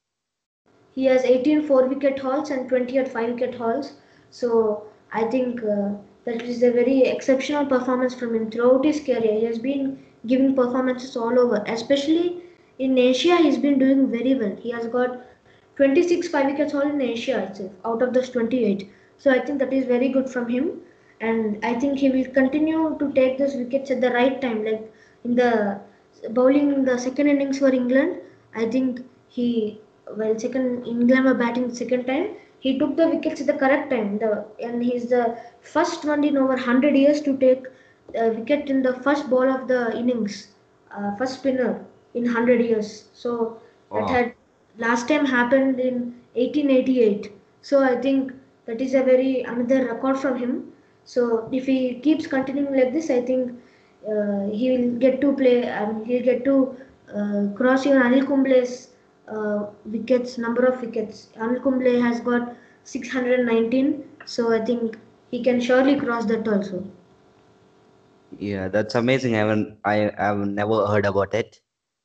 He 0.95 1.05
has 1.05 1.23
18 1.23 1.67
4 1.67 1.87
wicket 1.89 2.17
hauls 2.19 2.49
and 2.49 2.69
20 2.69 2.97
at 2.97 3.11
5 3.11 3.33
wicket 3.33 3.55
hauls. 3.55 3.93
So 4.31 4.87
i 5.11 5.25
think 5.35 5.63
uh, 5.63 5.91
that 6.25 6.41
is 6.53 6.63
a 6.63 6.71
very 6.71 6.97
exceptional 7.11 7.67
performance 7.75 8.15
from 8.15 8.33
him 8.35 8.49
throughout 8.49 8.85
his 8.85 9.03
career. 9.09 9.37
He 9.41 9.45
has 9.45 9.59
been 9.59 9.85
giving 10.25 10.55
performances 10.55 11.15
all 11.17 11.37
over. 11.45 11.63
Especially 11.67 12.43
in 12.79 12.97
asia 12.97 13.37
he's 13.37 13.59
been 13.67 13.77
doing 13.85 14.09
very 14.17 14.33
well. 14.33 14.55
He 14.65 14.71
has 14.71 14.87
got 14.97 15.21
26 15.75 16.27
5 16.29 16.51
wickets 16.51 16.73
all 16.73 16.89
in 16.89 17.07
asia 17.11 17.39
itself 17.43 17.71
out 17.91 18.01
of 18.01 18.13
those 18.13 18.29
28 18.29 18.89
so 19.23 19.31
I 19.39 19.39
think 19.45 19.59
that 19.59 19.73
is 19.73 19.85
very 19.85 20.09
good 20.09 20.29
from 20.29 20.49
him. 20.49 20.81
And 21.21 21.63
I 21.63 21.73
think 21.79 21.99
he 21.99 22.09
will 22.09 22.31
continue 22.33 22.97
to 22.99 23.11
take 23.13 23.37
those 23.37 23.55
wickets 23.55 23.91
at 23.91 24.01
the 24.01 24.11
right 24.11 24.41
time. 24.41 24.65
Like 24.65 24.91
in 25.23 25.35
the 25.35 25.79
bowling 26.31 26.73
in 26.73 26.85
the 26.85 26.97
second 26.97 27.27
innings 27.27 27.59
for 27.59 27.69
England, 27.69 28.17
I 28.55 28.65
think 28.67 29.01
he 29.29 29.81
while 30.15 30.37
second 30.39 30.85
England 30.87 31.25
were 31.25 31.33
batting 31.35 31.73
second 31.73 32.05
time, 32.05 32.35
he 32.59 32.77
took 32.79 32.97
the 32.97 33.07
wickets 33.07 33.41
at 33.41 33.47
the 33.47 33.53
correct 33.53 33.91
time. 33.91 34.19
The 34.19 34.45
and 34.61 34.83
he's 34.83 35.09
the 35.09 35.37
first 35.61 36.05
one 36.05 36.23
in 36.23 36.37
over 36.37 36.57
hundred 36.57 36.95
years 36.97 37.21
to 37.21 37.37
take 37.37 37.65
a 38.15 38.29
wicket 38.29 38.69
in 38.69 38.81
the 38.83 38.93
first 38.93 39.29
ball 39.29 39.49
of 39.49 39.67
the 39.67 39.97
innings, 39.97 40.47
uh, 40.91 41.15
first 41.15 41.39
spinner 41.39 41.85
in 42.13 42.25
hundred 42.25 42.61
years. 42.61 43.09
So 43.13 43.61
that 43.93 44.09
had 44.09 44.33
last 44.77 45.07
time 45.07 45.25
happened 45.25 45.79
in 45.79 46.15
1888. 46.35 47.31
So 47.61 47.83
I 47.83 47.95
think 48.01 48.33
that 48.65 48.81
is 48.81 48.93
a 48.93 49.03
very 49.03 49.41
another 49.41 49.85
record 49.87 50.17
from 50.17 50.37
him. 50.37 50.73
So 51.05 51.49
if 51.51 51.65
he 51.65 51.99
keeps 51.99 52.27
continuing 52.27 52.73
like 52.75 52.93
this, 52.93 53.09
I 53.09 53.21
think 53.21 53.51
uh, 54.07 54.47
he 54.49 54.71
will 54.71 54.99
get 54.99 55.21
to 55.21 55.33
play 55.33 55.63
and 55.63 56.05
he'll 56.05 56.23
get 56.23 56.43
to 56.45 56.75
uh, 57.13 57.47
cross 57.55 57.85
even 57.85 58.01
Anil 58.01 58.25
Kumble's 58.25 58.89
uh, 59.27 59.67
wickets, 59.85 60.37
number 60.37 60.65
of 60.65 60.81
wickets. 60.81 61.29
Anil 61.37 61.61
Kumble 61.61 62.01
has 62.01 62.19
got 62.19 62.55
619, 62.83 64.03
so 64.25 64.53
I 64.53 64.63
think 64.63 64.97
he 65.31 65.43
can 65.43 65.59
surely 65.59 65.99
cross 65.99 66.25
that 66.25 66.47
also. 66.47 66.83
Yeah, 68.39 68.67
that's 68.67 68.95
amazing. 68.95 69.35
I 69.35 69.39
haven't, 69.39 69.77
I 69.85 70.11
have 70.17 70.37
never 70.37 70.87
heard 70.87 71.05
about 71.05 71.33
it. 71.33 71.59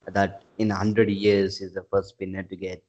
That 0.06 0.44
in 0.58 0.68
100 0.68 1.10
years 1.10 1.60
is 1.60 1.74
the 1.74 1.84
first 1.90 2.10
spinner 2.10 2.42
to 2.42 2.56
get 2.56 2.82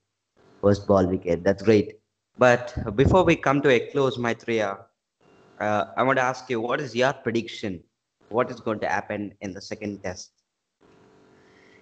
first 0.62 0.88
ball 0.88 1.05
wicket. 1.05 1.43
That's 1.43 1.63
great. 1.63 1.98
But 2.39 2.95
before 2.97 3.25
we 3.25 3.38
come 3.38 3.62
to 3.63 3.69
a 3.69 3.91
close, 3.91 4.17
Maitreya, 4.17 4.78
uh, 5.60 5.86
I 5.97 6.04
want 6.04 6.17
to 6.17 6.23
ask 6.23 6.49
you, 6.49 6.62
what 6.62 6.82
is 6.82 6.95
your 6.95 7.13
prediction? 7.13 7.84
What 8.30 8.52
is 8.52 8.62
going 8.62 8.80
to 8.82 8.89
happen 8.89 9.38
in 9.41 9.54
the 9.54 9.62
second 9.62 10.04
test? 10.04 10.32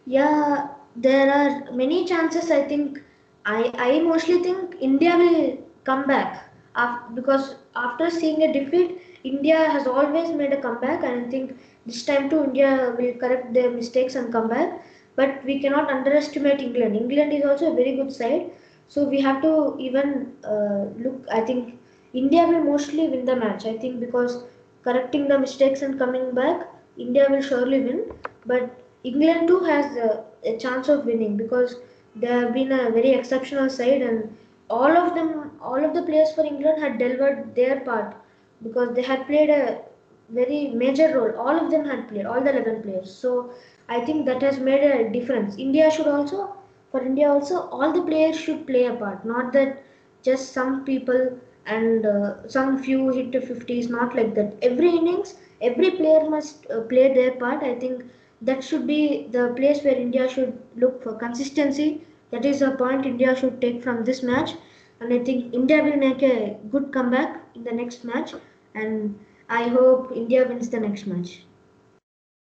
Yeah, 0.05 0.69
there 0.95 1.31
are 1.31 1.71
many 1.73 2.05
chances. 2.05 2.51
I 2.51 2.63
think 2.71 2.99
I 3.45 3.71
I 3.87 3.99
mostly 4.07 4.37
think 4.43 4.75
India 4.89 5.15
will 5.17 5.57
come 5.89 6.05
back 6.11 6.43
af- 6.75 7.03
because 7.15 7.55
after 7.75 8.09
seeing 8.09 8.41
a 8.43 8.51
defeat, 8.53 8.99
India 9.23 9.57
has 9.75 9.87
always 9.87 10.31
made 10.41 10.53
a 10.53 10.61
comeback, 10.67 11.03
and 11.03 11.25
I 11.25 11.29
think 11.35 11.57
this 11.85 12.03
time 12.05 12.29
too 12.29 12.43
India 12.49 12.71
will 12.99 13.13
correct 13.25 13.53
their 13.53 13.71
mistakes 13.71 14.15
and 14.15 14.31
come 14.37 14.49
back. 14.55 14.77
But 15.15 15.43
we 15.45 15.59
cannot 15.61 15.91
underestimate 15.97 16.61
England. 16.61 16.95
England 17.03 17.33
is 17.33 17.45
also 17.51 17.71
a 17.73 17.75
very 17.81 17.95
good 18.01 18.11
side, 18.21 18.51
so 18.87 19.03
we 19.03 19.19
have 19.21 19.41
to 19.41 19.75
even 19.79 20.33
uh, 20.43 20.85
look. 21.03 21.25
I 21.31 21.41
think 21.41 21.79
India 22.13 22.45
will 22.47 22.63
mostly 22.63 23.07
win 23.09 23.25
the 23.25 23.35
match. 23.35 23.65
I 23.65 23.77
think 23.77 23.99
because 23.99 24.43
correcting 24.83 25.27
the 25.27 25.39
mistakes 25.39 25.81
and 25.81 25.97
coming 25.99 26.31
back, 26.33 26.67
India 26.97 27.27
will 27.29 27.41
surely 27.41 27.81
win. 27.81 28.11
But 28.45 28.69
England 29.03 29.47
too 29.47 29.59
has 29.59 29.95
a, 29.97 30.23
a 30.43 30.57
chance 30.57 30.87
of 30.89 31.05
winning 31.05 31.37
because 31.37 31.75
they 32.15 32.27
have 32.27 32.53
been 32.53 32.71
a 32.71 32.89
very 32.91 33.11
exceptional 33.11 33.69
side 33.69 34.01
and 34.01 34.35
all 34.69 34.97
of 34.97 35.13
them, 35.15 35.51
all 35.61 35.83
of 35.83 35.93
the 35.93 36.03
players 36.03 36.31
for 36.33 36.45
England 36.45 36.81
had 36.81 36.97
delivered 36.97 37.55
their 37.55 37.79
part 37.81 38.15
because 38.63 38.93
they 38.95 39.01
had 39.01 39.25
played 39.27 39.49
a 39.49 39.81
very 40.29 40.67
major 40.69 41.07
role. 41.17 41.37
All 41.39 41.57
of 41.63 41.71
them 41.71 41.85
had 41.85 42.07
played, 42.07 42.25
all 42.25 42.41
the 42.41 42.51
11 42.51 42.81
players. 42.83 43.13
So 43.13 43.51
I 43.89 44.01
think 44.05 44.25
that 44.25 44.41
has 44.41 44.59
made 44.59 44.83
a 44.83 45.09
difference. 45.11 45.57
India 45.57 45.89
should 45.91 46.07
also, 46.07 46.55
for 46.97 47.05
India 47.05 47.29
also, 47.31 47.69
all 47.69 47.93
the 47.93 48.01
players 48.01 48.39
should 48.39 48.67
play 48.67 48.85
a 48.85 48.95
part, 48.95 49.25
not 49.25 49.53
that 49.53 49.83
just 50.23 50.53
some 50.53 50.85
people 50.85 51.39
and 51.65 52.05
uh, 52.05 52.47
some 52.47 52.77
few 52.83 53.09
hit 53.09 53.31
to 53.33 53.41
50s, 53.41 53.89
not 53.89 54.15
like 54.15 54.35
that. 54.35 54.55
Every 54.61 54.89
innings, 54.89 55.35
every 55.61 55.91
player 55.91 56.29
must 56.29 56.67
uh, 56.71 56.81
play 56.81 57.13
their 57.13 57.31
part. 57.31 57.63
I 57.63 57.75
think 57.75 58.03
that 58.41 58.63
should 58.63 58.87
be 58.87 59.27
the 59.31 59.53
place 59.55 59.83
where 59.83 59.95
India 59.95 60.29
should 60.29 60.57
look 60.75 61.03
for 61.03 61.13
consistency. 61.15 62.01
That 62.31 62.45
is 62.45 62.61
a 62.61 62.71
point 62.71 63.05
India 63.05 63.35
should 63.35 63.61
take 63.61 63.83
from 63.83 64.05
this 64.05 64.23
match. 64.23 64.55
And 64.99 65.13
I 65.13 65.19
think 65.19 65.53
India 65.53 65.83
will 65.83 65.97
make 65.97 66.23
a 66.23 66.57
good 66.71 66.91
comeback 66.93 67.41
in 67.55 67.63
the 67.63 67.71
next 67.71 68.03
match. 68.05 68.33
And 68.75 69.19
I 69.49 69.69
hope 69.69 70.11
India 70.15 70.47
wins 70.47 70.69
the 70.69 70.79
next 70.79 71.07
match. 71.07 71.43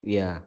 Yeah, 0.02 0.40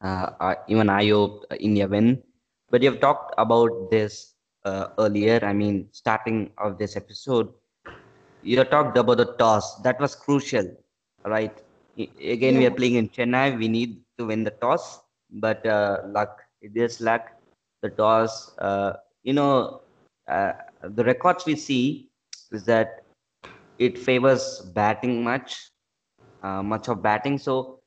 uh, 0.00 0.54
even 0.68 0.88
I 0.90 1.08
hope 1.08 1.44
India 1.58 1.88
win. 1.88 2.22
But 2.70 2.82
you've 2.82 3.00
talked 3.00 3.34
about 3.38 3.90
this 3.90 4.34
uh, 4.64 4.88
earlier. 4.98 5.40
I 5.42 5.52
mean, 5.52 5.88
starting 5.92 6.50
of 6.58 6.78
this 6.78 6.96
episode, 6.96 7.48
you 8.42 8.62
talked 8.64 8.96
about 8.96 9.18
the 9.18 9.26
toss. 9.38 9.80
That 9.82 10.00
was 10.00 10.14
crucial, 10.14 10.68
right? 11.24 11.56
Again, 11.98 12.56
we 12.58 12.66
are 12.66 12.70
playing 12.70 12.94
in 12.94 13.08
Chennai. 13.08 13.58
We 13.58 13.68
need 13.68 14.02
to 14.18 14.26
win 14.26 14.44
the 14.44 14.50
toss, 14.50 15.00
but 15.30 15.64
uh, 15.66 16.02
luck. 16.06 16.40
It 16.62 16.76
is 16.76 17.00
luck. 17.00 17.26
The 17.82 17.90
toss. 17.90 18.56
Uh, 18.58 18.94
you 19.22 19.32
know, 19.34 19.82
uh, 20.28 20.52
the 20.82 21.04
records 21.04 21.46
we 21.46 21.56
see 21.56 22.10
is 22.52 22.64
that 22.66 23.02
it 23.78 23.98
favors 23.98 24.60
batting 24.74 25.22
much, 25.24 25.70
uh, 26.42 26.62
much 26.62 26.88
of 26.88 27.02
batting. 27.02 27.38
So 27.38 27.79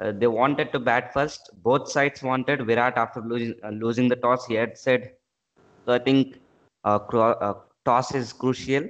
uh, 0.00 0.12
they 0.12 0.26
wanted 0.26 0.72
to 0.72 0.78
bat 0.80 1.12
first. 1.12 1.50
Both 1.62 1.90
sides 1.90 2.22
wanted. 2.22 2.66
Virat, 2.66 2.96
after 2.96 3.20
losing 3.20 3.54
uh, 3.64 3.70
losing 3.70 4.08
the 4.08 4.16
toss, 4.16 4.46
he 4.46 4.54
had 4.54 4.76
said. 4.78 5.10
So 5.86 5.92
I 5.94 5.98
think 5.98 6.36
uh, 6.84 6.98
cro- 7.00 7.38
uh, 7.46 7.54
toss 7.84 8.14
is 8.14 8.32
crucial, 8.32 8.84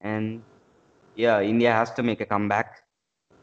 and 0.00 0.44
yeah, 1.14 1.40
India 1.40 1.72
has 1.72 1.92
to 1.94 2.02
make 2.02 2.20
a 2.20 2.26
comeback, 2.26 2.78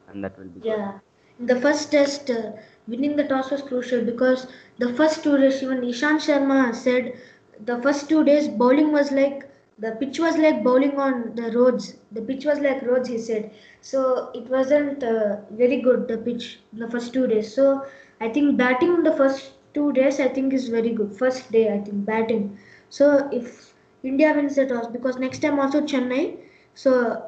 and 0.08 0.24
that 0.24 0.38
will 0.38 0.50
be 0.50 0.62
good. 0.62 0.62
Yeah, 0.62 1.00
in 1.40 1.46
the 1.48 1.56
first 1.60 1.92
test, 1.92 2.30
uh, 2.30 2.52
winning 2.88 3.16
the 3.16 3.24
toss 3.24 3.52
was 3.52 3.62
crucial 3.62 4.04
because 4.04 4.48
the 4.78 4.94
first 4.94 5.24
two 5.24 5.38
days, 5.38 5.62
even 5.64 5.82
Ishant 5.82 6.22
Sharma 6.22 6.74
said 6.76 7.14
the 7.60 7.82
first 7.82 8.10
two 8.10 8.24
days 8.24 8.48
bowling 8.48 8.92
was 8.92 9.12
like 9.12 9.50
the 9.78 9.92
pitch 9.92 10.20
was 10.20 10.38
like 10.38 10.64
bowling 10.64 10.98
on 11.00 11.36
the 11.36 11.52
roads. 11.52 11.98
The 12.12 12.22
pitch 12.22 12.46
was 12.46 12.60
like 12.60 12.82
roads, 12.82 13.10
he 13.10 13.18
said. 13.18 13.52
So 13.82 14.30
it 14.34 14.50
wasn't 14.50 15.04
uh, 15.04 15.38
very 15.52 15.82
good 15.82 16.08
the 16.08 16.18
pitch 16.18 16.60
the 16.74 16.90
first 16.90 17.14
two 17.14 17.28
days. 17.28 17.54
So 17.54 17.86
I 18.20 18.30
think 18.30 18.58
batting 18.58 19.04
the 19.04 19.12
first 19.14 19.54
two 19.74 19.92
days 19.94 20.20
I 20.20 20.28
think 20.30 20.54
is 20.54 20.70
very 20.70 20.92
good. 20.92 21.14
First 21.18 21.52
day 21.52 21.74
I 21.74 21.80
think 21.80 22.06
batting. 22.06 22.58
So 22.90 23.30
if 23.32 23.74
India 24.04 24.34
wins 24.34 24.56
the 24.56 24.66
toss 24.66 24.88
because 24.88 25.18
next 25.18 25.40
time 25.40 25.60
also 25.60 25.82
Chennai. 25.82 26.38
So 26.74 27.28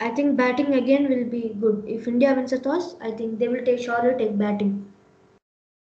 I 0.00 0.10
think 0.10 0.36
batting 0.36 0.74
again 0.74 1.08
will 1.08 1.24
be 1.24 1.54
good. 1.60 1.84
If 1.86 2.06
India 2.08 2.34
wins 2.34 2.50
the 2.50 2.58
toss, 2.58 2.96
I 3.00 3.10
think 3.12 3.38
they 3.38 3.48
will 3.48 3.64
take 3.64 3.78
surely 3.80 4.16
take 4.18 4.36
batting. 4.38 4.86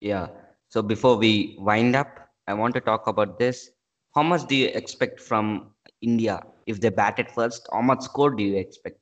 Yeah. 0.02 0.28
So 0.70 0.82
before 0.82 1.18
we 1.18 1.56
wind 1.60 1.96
up, 1.96 2.30
I 2.48 2.54
want 2.54 2.74
to 2.76 2.82
talk 2.82 3.08
about 3.08 3.38
this. 3.40 3.70
How 4.16 4.24
much 4.24 4.48
do 4.48 4.56
you 4.56 4.68
expect 4.74 5.20
from 5.20 5.72
India 6.02 6.42
if 6.66 6.82
they 6.82 6.90
batted 6.90 7.32
first? 7.32 7.68
How 7.72 7.82
much 7.82 8.02
score 8.04 8.32
do 8.32 8.44
you 8.44 8.58
expect? 8.58 8.98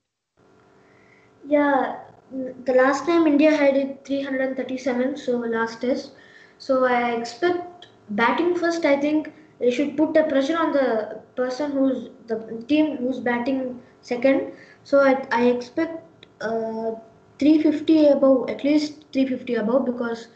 Yeah, 1.48 2.00
mm, 2.34 2.66
the 2.66 2.74
last 2.74 3.06
time 3.06 3.28
India 3.28 3.52
had 3.56 3.76
it 3.78 4.06
337, 4.06 5.18
so 5.18 5.38
last 5.38 5.82
test. 5.82 6.12
So 6.58 6.86
I 6.86 7.12
expect 7.12 7.88
batting 8.10 8.56
first. 8.56 8.86
I 8.86 8.98
think 8.98 9.32
they 9.60 9.72
should 9.72 9.96
put 9.98 10.14
the 10.14 10.24
pressure 10.24 10.58
on 10.58 10.72
the 10.74 11.20
person 11.36 11.72
who's 11.72 12.10
the 12.28 12.38
team 12.68 12.98
who's 12.98 13.20
batting 13.20 13.82
second. 14.02 14.52
So 14.84 15.00
I, 15.02 15.26
I 15.32 15.46
expect 15.48 16.26
uh, 16.42 16.92
350 17.40 18.06
above, 18.08 18.50
at 18.50 18.64
least 18.64 19.06
350 19.14 19.56
above, 19.56 19.86
because 19.86 20.28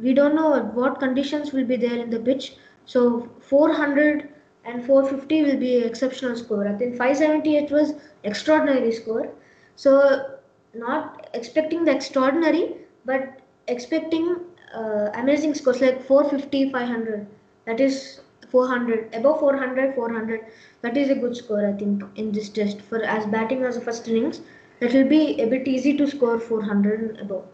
we 0.00 0.14
don't 0.14 0.34
know 0.34 0.58
what 0.80 0.98
conditions 1.00 1.52
will 1.52 1.64
be 1.66 1.76
there 1.76 1.98
in 1.98 2.10
the 2.10 2.20
pitch. 2.20 2.54
So 2.86 3.28
400 3.40 4.28
and 4.64 4.84
450 4.84 5.42
will 5.42 5.56
be 5.56 5.78
an 5.78 5.88
exceptional 5.88 6.36
score. 6.36 6.66
I 6.66 6.74
think 6.74 6.96
578 6.96 7.70
was 7.70 7.94
extraordinary 8.24 8.92
score. 8.92 9.28
So 9.76 10.38
not 10.74 11.28
expecting 11.34 11.84
the 11.84 11.94
extraordinary, 11.94 12.76
but 13.04 13.40
expecting 13.68 14.36
uh, 14.74 15.10
amazing 15.14 15.54
scores 15.54 15.80
like 15.80 16.04
450, 16.04 16.70
500. 16.70 17.26
That 17.66 17.80
is 17.80 18.20
400, 18.50 19.14
above 19.14 19.40
400, 19.40 19.94
400. 19.94 20.40
That 20.82 20.96
is 20.96 21.10
a 21.10 21.14
good 21.14 21.36
score, 21.36 21.66
I 21.66 21.72
think, 21.72 22.02
in 22.16 22.32
this 22.32 22.48
test. 22.48 22.80
For 22.82 23.02
as 23.02 23.26
batting 23.26 23.62
as 23.64 23.76
a 23.76 23.80
first 23.80 24.08
innings, 24.08 24.40
that 24.80 24.92
will 24.92 25.08
be 25.08 25.40
a 25.40 25.46
bit 25.46 25.68
easy 25.68 25.96
to 25.96 26.06
score 26.06 26.38
400 26.38 27.00
and 27.00 27.20
above. 27.20 27.44